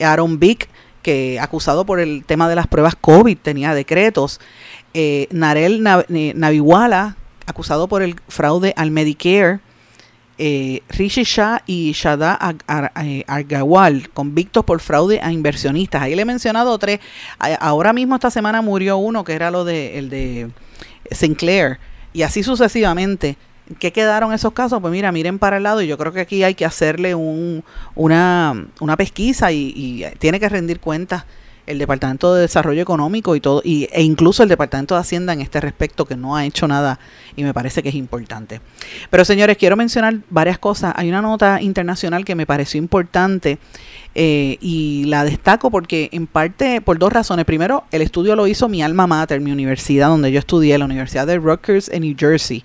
[0.00, 0.68] Aaron Vick,
[1.02, 4.38] que acusado por el tema de las pruebas COVID, tenía decretos.
[4.94, 7.16] Eh, Narel Nav- eh, Naviwala,
[7.46, 9.58] acusado por el fraude al Medicare.
[10.44, 16.02] Eh, Rishi Shah y Shada Ag- Ar- eh, Argawal, convictos por fraude a inversionistas.
[16.02, 16.98] Ahí le he mencionado tres.
[17.60, 20.50] Ahora mismo esta semana murió uno, que era lo de el de
[21.12, 21.78] Sinclair.
[22.12, 23.36] Y así sucesivamente.
[23.78, 24.80] ¿Qué quedaron esos casos?
[24.80, 27.62] Pues mira, miren para el lado y yo creo que aquí hay que hacerle un,
[27.94, 31.24] una, una pesquisa y, y tiene que rendir cuentas
[31.66, 35.40] el Departamento de Desarrollo Económico y todo, y, e incluso el Departamento de Hacienda en
[35.40, 36.98] este respecto que no ha hecho nada
[37.36, 38.60] y me parece que es importante.
[39.10, 40.92] Pero señores, quiero mencionar varias cosas.
[40.96, 43.58] Hay una nota internacional que me pareció importante
[44.14, 47.44] eh, y la destaco porque en parte por dos razones.
[47.44, 51.26] Primero, el estudio lo hizo mi alma mater, mi universidad donde yo estudié, la Universidad
[51.26, 52.64] de Rutgers en New Jersey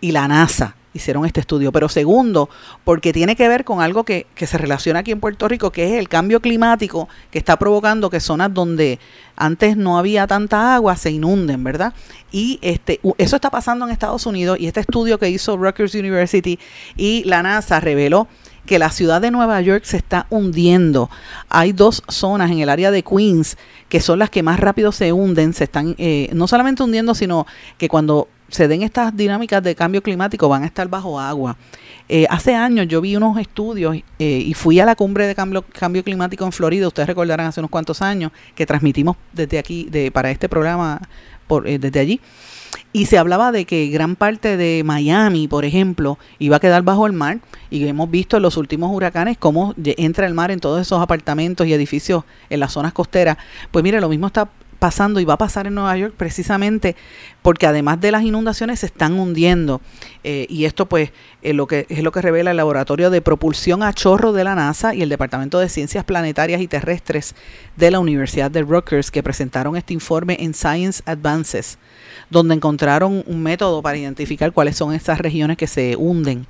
[0.00, 1.72] y la NASA hicieron este estudio.
[1.72, 2.48] Pero segundo,
[2.84, 5.86] porque tiene que ver con algo que, que se relaciona aquí en Puerto Rico, que
[5.86, 8.98] es el cambio climático que está provocando que zonas donde
[9.36, 11.94] antes no había tanta agua se inunden, ¿verdad?
[12.30, 16.58] Y este, eso está pasando en Estados Unidos y este estudio que hizo Rutgers University
[16.96, 18.28] y la NASA reveló
[18.66, 21.10] que la ciudad de Nueva York se está hundiendo.
[21.48, 23.56] Hay dos zonas en el área de Queens
[23.88, 27.46] que son las que más rápido se hunden, se están eh, no solamente hundiendo, sino
[27.78, 31.56] que cuando se den estas dinámicas de cambio climático van a estar bajo agua.
[32.08, 35.62] Eh, hace años yo vi unos estudios eh, y fui a la cumbre de cambio,
[35.62, 40.10] cambio climático en Florida, ustedes recordarán hace unos cuantos años que transmitimos desde aquí, de,
[40.10, 41.00] para este programa
[41.46, 42.20] por, eh, desde allí.
[42.92, 47.06] Y se hablaba de que gran parte de Miami, por ejemplo, iba a quedar bajo
[47.06, 47.38] el mar.
[47.68, 51.66] Y hemos visto en los últimos huracanes cómo entra el mar en todos esos apartamentos
[51.66, 53.38] y edificios en las zonas costeras.
[53.70, 54.48] Pues mire, lo mismo está
[54.80, 56.96] pasando y va a pasar en Nueva York precisamente
[57.42, 59.80] porque además de las inundaciones se están hundiendo.
[60.24, 61.12] Eh, y esto pues
[61.42, 64.56] es lo que es lo que revela el laboratorio de propulsión a chorro de la
[64.56, 67.36] NASA y el Departamento de Ciencias Planetarias y Terrestres
[67.76, 71.78] de la Universidad de Rutgers que presentaron este informe en Science Advances
[72.30, 76.46] donde encontraron un método para identificar cuáles son esas regiones que se hunden.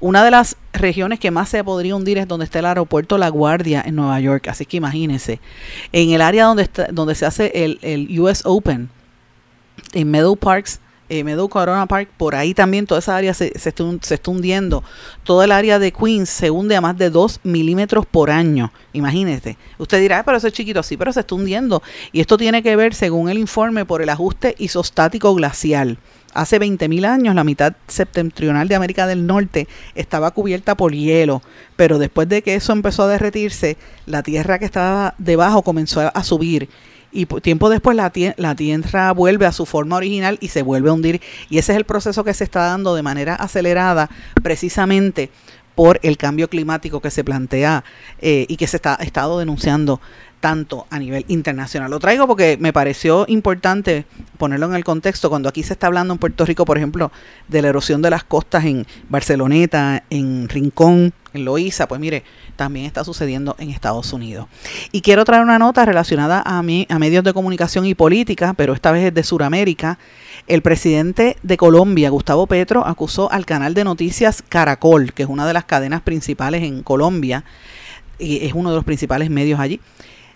[0.00, 3.30] Una de las regiones que más se podría hundir es donde está el aeropuerto La
[3.30, 5.40] Guardia en Nueva York, así que imagínense.
[5.92, 8.90] En el área donde, está, donde se hace el, el US Open,
[9.92, 13.68] en Meadow Parks, eh, Meadow Corona Park, por ahí también toda esa área se, se,
[13.70, 14.82] está, se hundiendo.
[15.22, 18.72] Toda el área de Queens se hunde a más de 2 milímetros por año.
[18.92, 19.56] Imagínese.
[19.78, 21.82] Usted dirá, "Ah, pero eso es chiquito, sí, pero se está hundiendo.
[22.12, 25.98] Y esto tiene que ver, según el informe, por el ajuste isostático glacial.
[26.34, 31.42] hace 20.000 años la mitad septentrional de América del Norte estaba cubierta por hielo,
[31.76, 33.76] pero después de que eso empezó a derretirse,
[34.06, 36.68] la tierra que estaba debajo comenzó a subir
[37.14, 40.92] y tiempo después la, la tierra vuelve a su forma original y se vuelve a
[40.92, 41.22] hundir.
[41.48, 44.10] Y ese es el proceso que se está dando de manera acelerada
[44.42, 45.30] precisamente
[45.74, 47.84] por el cambio climático que se plantea
[48.20, 50.00] eh, y que se está estado denunciando
[50.44, 51.90] tanto a nivel internacional.
[51.90, 54.04] Lo traigo porque me pareció importante
[54.36, 57.10] ponerlo en el contexto cuando aquí se está hablando en Puerto Rico, por ejemplo,
[57.48, 62.24] de la erosión de las costas en Barceloneta, en Rincón, en Loíza, pues mire,
[62.56, 64.46] también está sucediendo en Estados Unidos.
[64.92, 68.74] Y quiero traer una nota relacionada a, mí, a medios de comunicación y política, pero
[68.74, 69.98] esta vez es de Sudamérica.
[70.46, 75.46] El presidente de Colombia, Gustavo Petro, acusó al canal de noticias Caracol, que es una
[75.46, 77.44] de las cadenas principales en Colombia,
[78.18, 79.80] y es uno de los principales medios allí,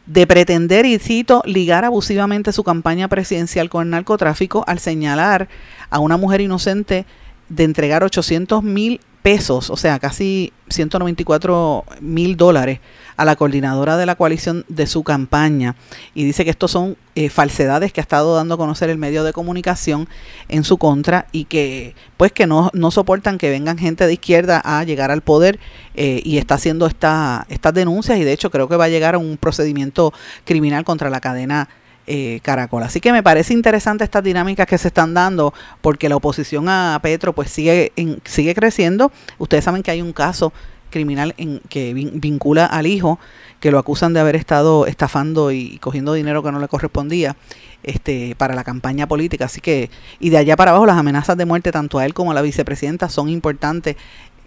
[0.08, 5.48] de pretender, y cito, ligar abusivamente su campaña presidencial con el narcotráfico al señalar
[5.90, 7.04] a una mujer inocente
[7.50, 12.80] de entregar 800 mil pesos, o sea, casi 194 mil dólares
[13.18, 15.76] a la coordinadora de la coalición de su campaña.
[16.14, 19.24] Y dice que estos son eh, falsedades que ha estado dando a conocer el medio
[19.24, 20.08] de comunicación
[20.48, 24.62] en su contra y que pues que no, no soportan que vengan gente de izquierda
[24.64, 25.58] a llegar al poder
[25.94, 28.18] eh, y está haciendo esta, estas denuncias.
[28.18, 30.14] Y de hecho creo que va a llegar a un procedimiento
[30.46, 31.68] criminal contra la cadena
[32.08, 32.82] eh, Caracol.
[32.82, 35.52] Así que me parece interesante estas dinámicas que se están dando
[35.82, 37.92] porque la oposición a Petro pues sigue,
[38.24, 39.12] sigue creciendo.
[39.36, 40.52] Ustedes saben que hay un caso
[40.90, 43.18] criminal en, que vincula al hijo
[43.60, 47.36] que lo acusan de haber estado estafando y cogiendo dinero que no le correspondía
[47.82, 51.44] este para la campaña política así que y de allá para abajo las amenazas de
[51.44, 53.96] muerte tanto a él como a la vicepresidenta son importantes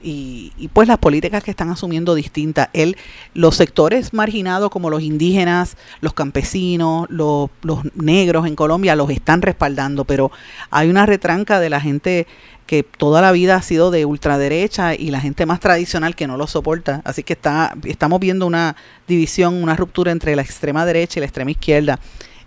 [0.04, 2.70] y, pues las políticas que están asumiendo distintas.
[2.74, 2.97] Él,
[3.34, 9.41] los sectores marginados como los indígenas, los campesinos, los, los negros en Colombia los están
[9.41, 10.32] respaldando, pero
[10.70, 12.28] hay una retranca de la gente
[12.66, 16.38] que toda la vida ha sido de ultraderecha y la gente más tradicional que no
[16.38, 17.02] lo soporta.
[17.04, 18.78] Así que está, estamos viendo una
[19.08, 21.99] división, una ruptura entre la extrema derecha y la extrema izquierda.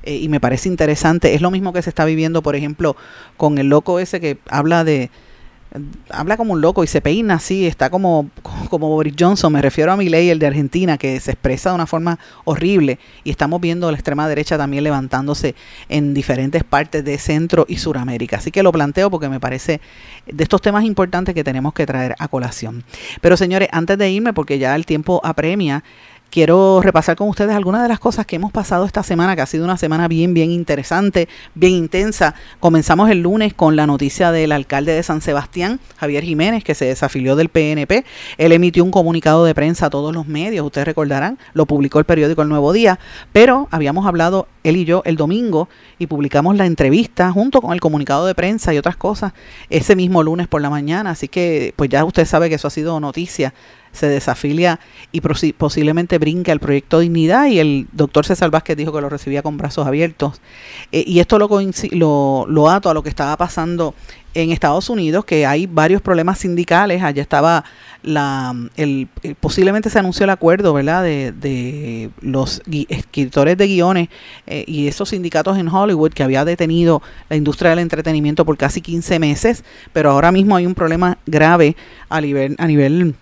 [0.02, 1.34] Eh, y me parece interesante.
[1.34, 2.96] Es lo mismo que se está viviendo, por ejemplo,
[3.36, 5.10] con el loco ese que habla de,
[6.10, 8.30] habla como un loco y se peina así, está como,
[8.70, 11.86] como Boris Johnson, me refiero a Milei, el de Argentina, que se expresa de una
[11.86, 15.54] forma horrible y estamos viendo la extrema derecha también levantándose
[15.88, 18.36] en diferentes partes de Centro y Suramérica.
[18.36, 19.80] Así que lo planteo porque me parece
[20.26, 22.84] de estos temas importantes que tenemos que traer a colación.
[23.20, 25.82] Pero señores, antes de irme, porque ya el tiempo apremia,
[26.34, 29.46] quiero repasar con ustedes algunas de las cosas que hemos pasado esta semana, que ha
[29.46, 32.34] sido una semana bien, bien interesante, bien intensa.
[32.58, 36.86] Comenzamos el lunes con la noticia del alcalde de San Sebastián, Javier Jiménez, que se
[36.86, 38.04] desafilió del PNP.
[38.36, 42.04] Él emitió un comunicado de prensa a todos los medios, ustedes recordarán, lo publicó el
[42.04, 42.98] periódico El Nuevo Día,
[43.32, 45.68] pero habíamos hablado él y yo el domingo
[46.00, 49.34] y publicamos la entrevista junto con el comunicado de prensa y otras cosas
[49.70, 52.72] ese mismo lunes por la mañana, así que pues ya usted sabe que eso ha
[52.72, 53.54] sido noticia
[53.94, 54.80] se desafilia
[55.12, 59.42] y posiblemente brinque al proyecto Dignidad y el doctor César Vázquez dijo que lo recibía
[59.42, 60.40] con brazos abiertos.
[60.92, 61.48] Eh, y esto lo,
[61.92, 63.94] lo, lo ato a lo que estaba pasando
[64.34, 67.02] en Estados Unidos, que hay varios problemas sindicales.
[67.02, 67.64] Allá estaba
[68.02, 69.08] la, el,
[69.40, 74.08] posiblemente se anunció el acuerdo, ¿verdad?, de, de los escritores de guiones
[74.46, 78.80] eh, y esos sindicatos en Hollywood que había detenido la industria del entretenimiento por casi
[78.80, 81.76] 15 meses, pero ahora mismo hay un problema grave
[82.08, 83.14] a nivel, a nivel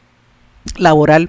[0.79, 1.29] laboral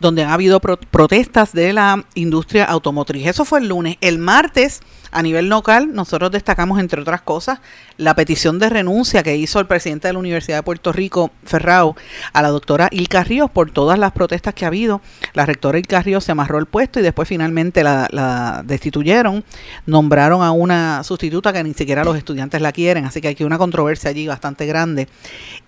[0.00, 3.26] donde ha habido protestas de la industria automotriz.
[3.26, 3.96] Eso fue el lunes.
[4.00, 4.80] El martes
[5.14, 7.60] a nivel local, nosotros destacamos, entre otras cosas,
[7.98, 11.94] la petición de renuncia que hizo el presidente de la Universidad de Puerto Rico, Ferrao,
[12.32, 15.00] a la doctora Ilka Ríos por todas las protestas que ha habido.
[15.32, 19.44] La rectora Ilka Ríos se amarró el puesto y después finalmente la, destituyeron.
[19.86, 23.56] Nombraron a una sustituta que ni siquiera los estudiantes la quieren, así que hay una
[23.56, 25.06] controversia allí bastante grande.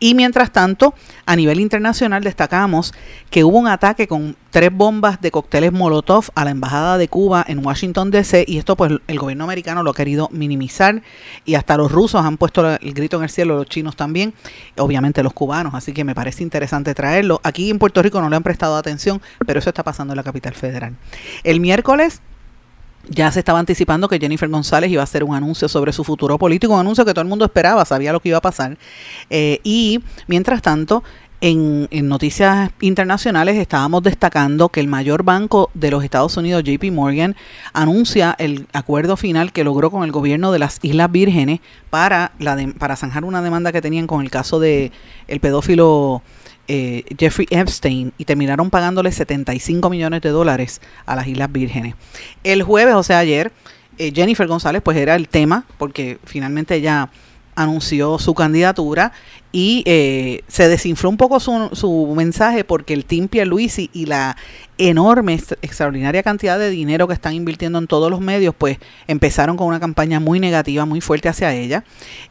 [0.00, 0.92] Y mientras tanto,
[1.24, 2.92] a nivel internacional destacamos
[3.30, 7.44] que hubo un ataque con tres bombas de cócteles Molotov a la embajada de Cuba
[7.46, 11.02] en Washington DC y esto pues el gobierno americano lo ha querido minimizar
[11.44, 14.34] y hasta los rusos han puesto el grito en el cielo, los chinos también,
[14.76, 17.40] obviamente los cubanos, así que me parece interesante traerlo.
[17.42, 20.22] Aquí en Puerto Rico no le han prestado atención, pero eso está pasando en la
[20.22, 20.96] capital federal.
[21.44, 22.22] El miércoles
[23.08, 26.38] ya se estaba anticipando que Jennifer González iba a hacer un anuncio sobre su futuro
[26.38, 28.76] político, un anuncio que todo el mundo esperaba, sabía lo que iba a pasar.
[29.30, 31.04] Eh, y mientras tanto,
[31.40, 37.36] en, noticias internacionales estábamos destacando que el mayor banco de los Estados Unidos, JP Morgan,
[37.72, 41.60] anuncia el acuerdo final que logró con el gobierno de las Islas Vírgenes
[41.90, 44.92] para, la para zanjar una demanda que tenían con el caso de
[45.28, 46.22] el pedófilo
[46.68, 51.94] eh, Jeffrey Epstein y terminaron pagándole 75 millones de dólares a las Islas Vírgenes.
[52.42, 53.52] El jueves, o sea, ayer,
[53.98, 57.10] eh, Jennifer González, pues era el tema, porque finalmente ella
[57.56, 59.12] anunció su candidatura
[59.50, 64.36] y eh, se desinfló un poco su, su mensaje porque el Team Pierluisi y la
[64.78, 68.78] enorme, ex- extraordinaria cantidad de dinero que están invirtiendo en todos los medios, pues
[69.08, 71.84] empezaron con una campaña muy negativa, muy fuerte hacia ella.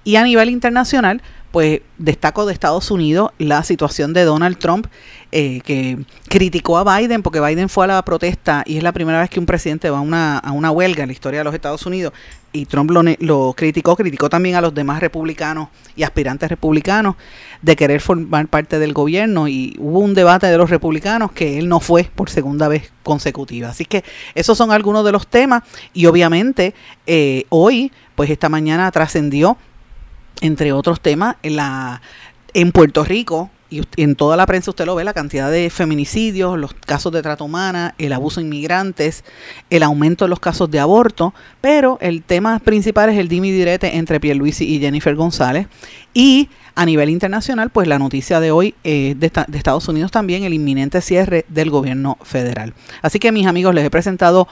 [0.03, 4.87] Y a nivel internacional, pues destaco de Estados Unidos la situación de Donald Trump,
[5.31, 5.97] eh, que
[6.29, 9.39] criticó a Biden, porque Biden fue a la protesta y es la primera vez que
[9.39, 12.13] un presidente va a una, a una huelga en la historia de los Estados Unidos.
[12.55, 17.15] Y Trump lo, lo criticó, criticó también a los demás republicanos y aspirantes republicanos
[17.61, 21.67] de querer formar parte del gobierno y hubo un debate de los republicanos que él
[21.67, 23.69] no fue por segunda vez consecutiva.
[23.69, 24.03] Así que
[24.35, 26.73] esos son algunos de los temas y obviamente
[27.07, 29.57] eh, hoy, pues esta mañana trascendió
[30.41, 32.01] entre otros temas, en, la,
[32.53, 33.49] en Puerto Rico,
[33.95, 37.21] y en toda la prensa usted lo ve, la cantidad de feminicidios, los casos de
[37.21, 39.23] trata humana, el abuso de inmigrantes,
[39.69, 43.97] el aumento de los casos de aborto, pero el tema principal es el dimi direte
[43.97, 45.67] entre Pierluisi y Jennifer González.
[46.13, 50.43] Y a nivel internacional, pues la noticia de hoy eh, de, de Estados Unidos también,
[50.43, 52.73] el inminente cierre del gobierno federal.
[53.01, 54.47] Así que mis amigos, les he presentado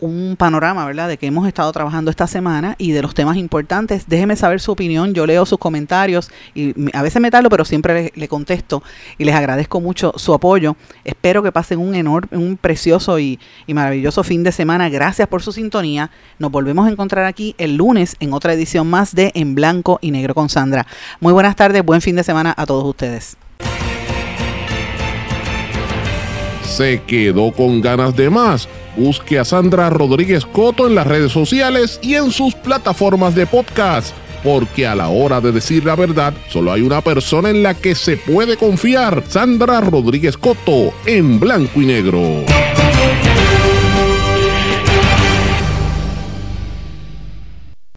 [0.00, 4.04] un panorama, ¿verdad?, de que hemos estado trabajando esta semana y de los temas importantes.
[4.06, 7.94] Déjeme saber su opinión, yo leo sus comentarios y a veces me tardo, pero siempre
[7.94, 8.82] le, le contesto
[9.18, 10.76] y les agradezco mucho su apoyo.
[11.04, 14.88] Espero que pasen un enorme, un precioso y, y maravilloso fin de semana.
[14.88, 16.10] Gracias por su sintonía.
[16.38, 20.10] Nos volvemos a encontrar aquí el lunes en otra edición más de En Blanco y
[20.10, 20.86] Negro con Sandra.
[21.20, 23.36] Muy buenas tardes, buen fin de semana a todos ustedes.
[26.62, 28.68] ¿Se quedó con ganas de más?
[28.98, 34.12] Busque a Sandra Rodríguez Coto en las redes sociales y en sus plataformas de podcast,
[34.42, 37.94] porque a la hora de decir la verdad, solo hay una persona en la que
[37.94, 42.44] se puede confiar, Sandra Rodríguez Coto, en blanco y negro.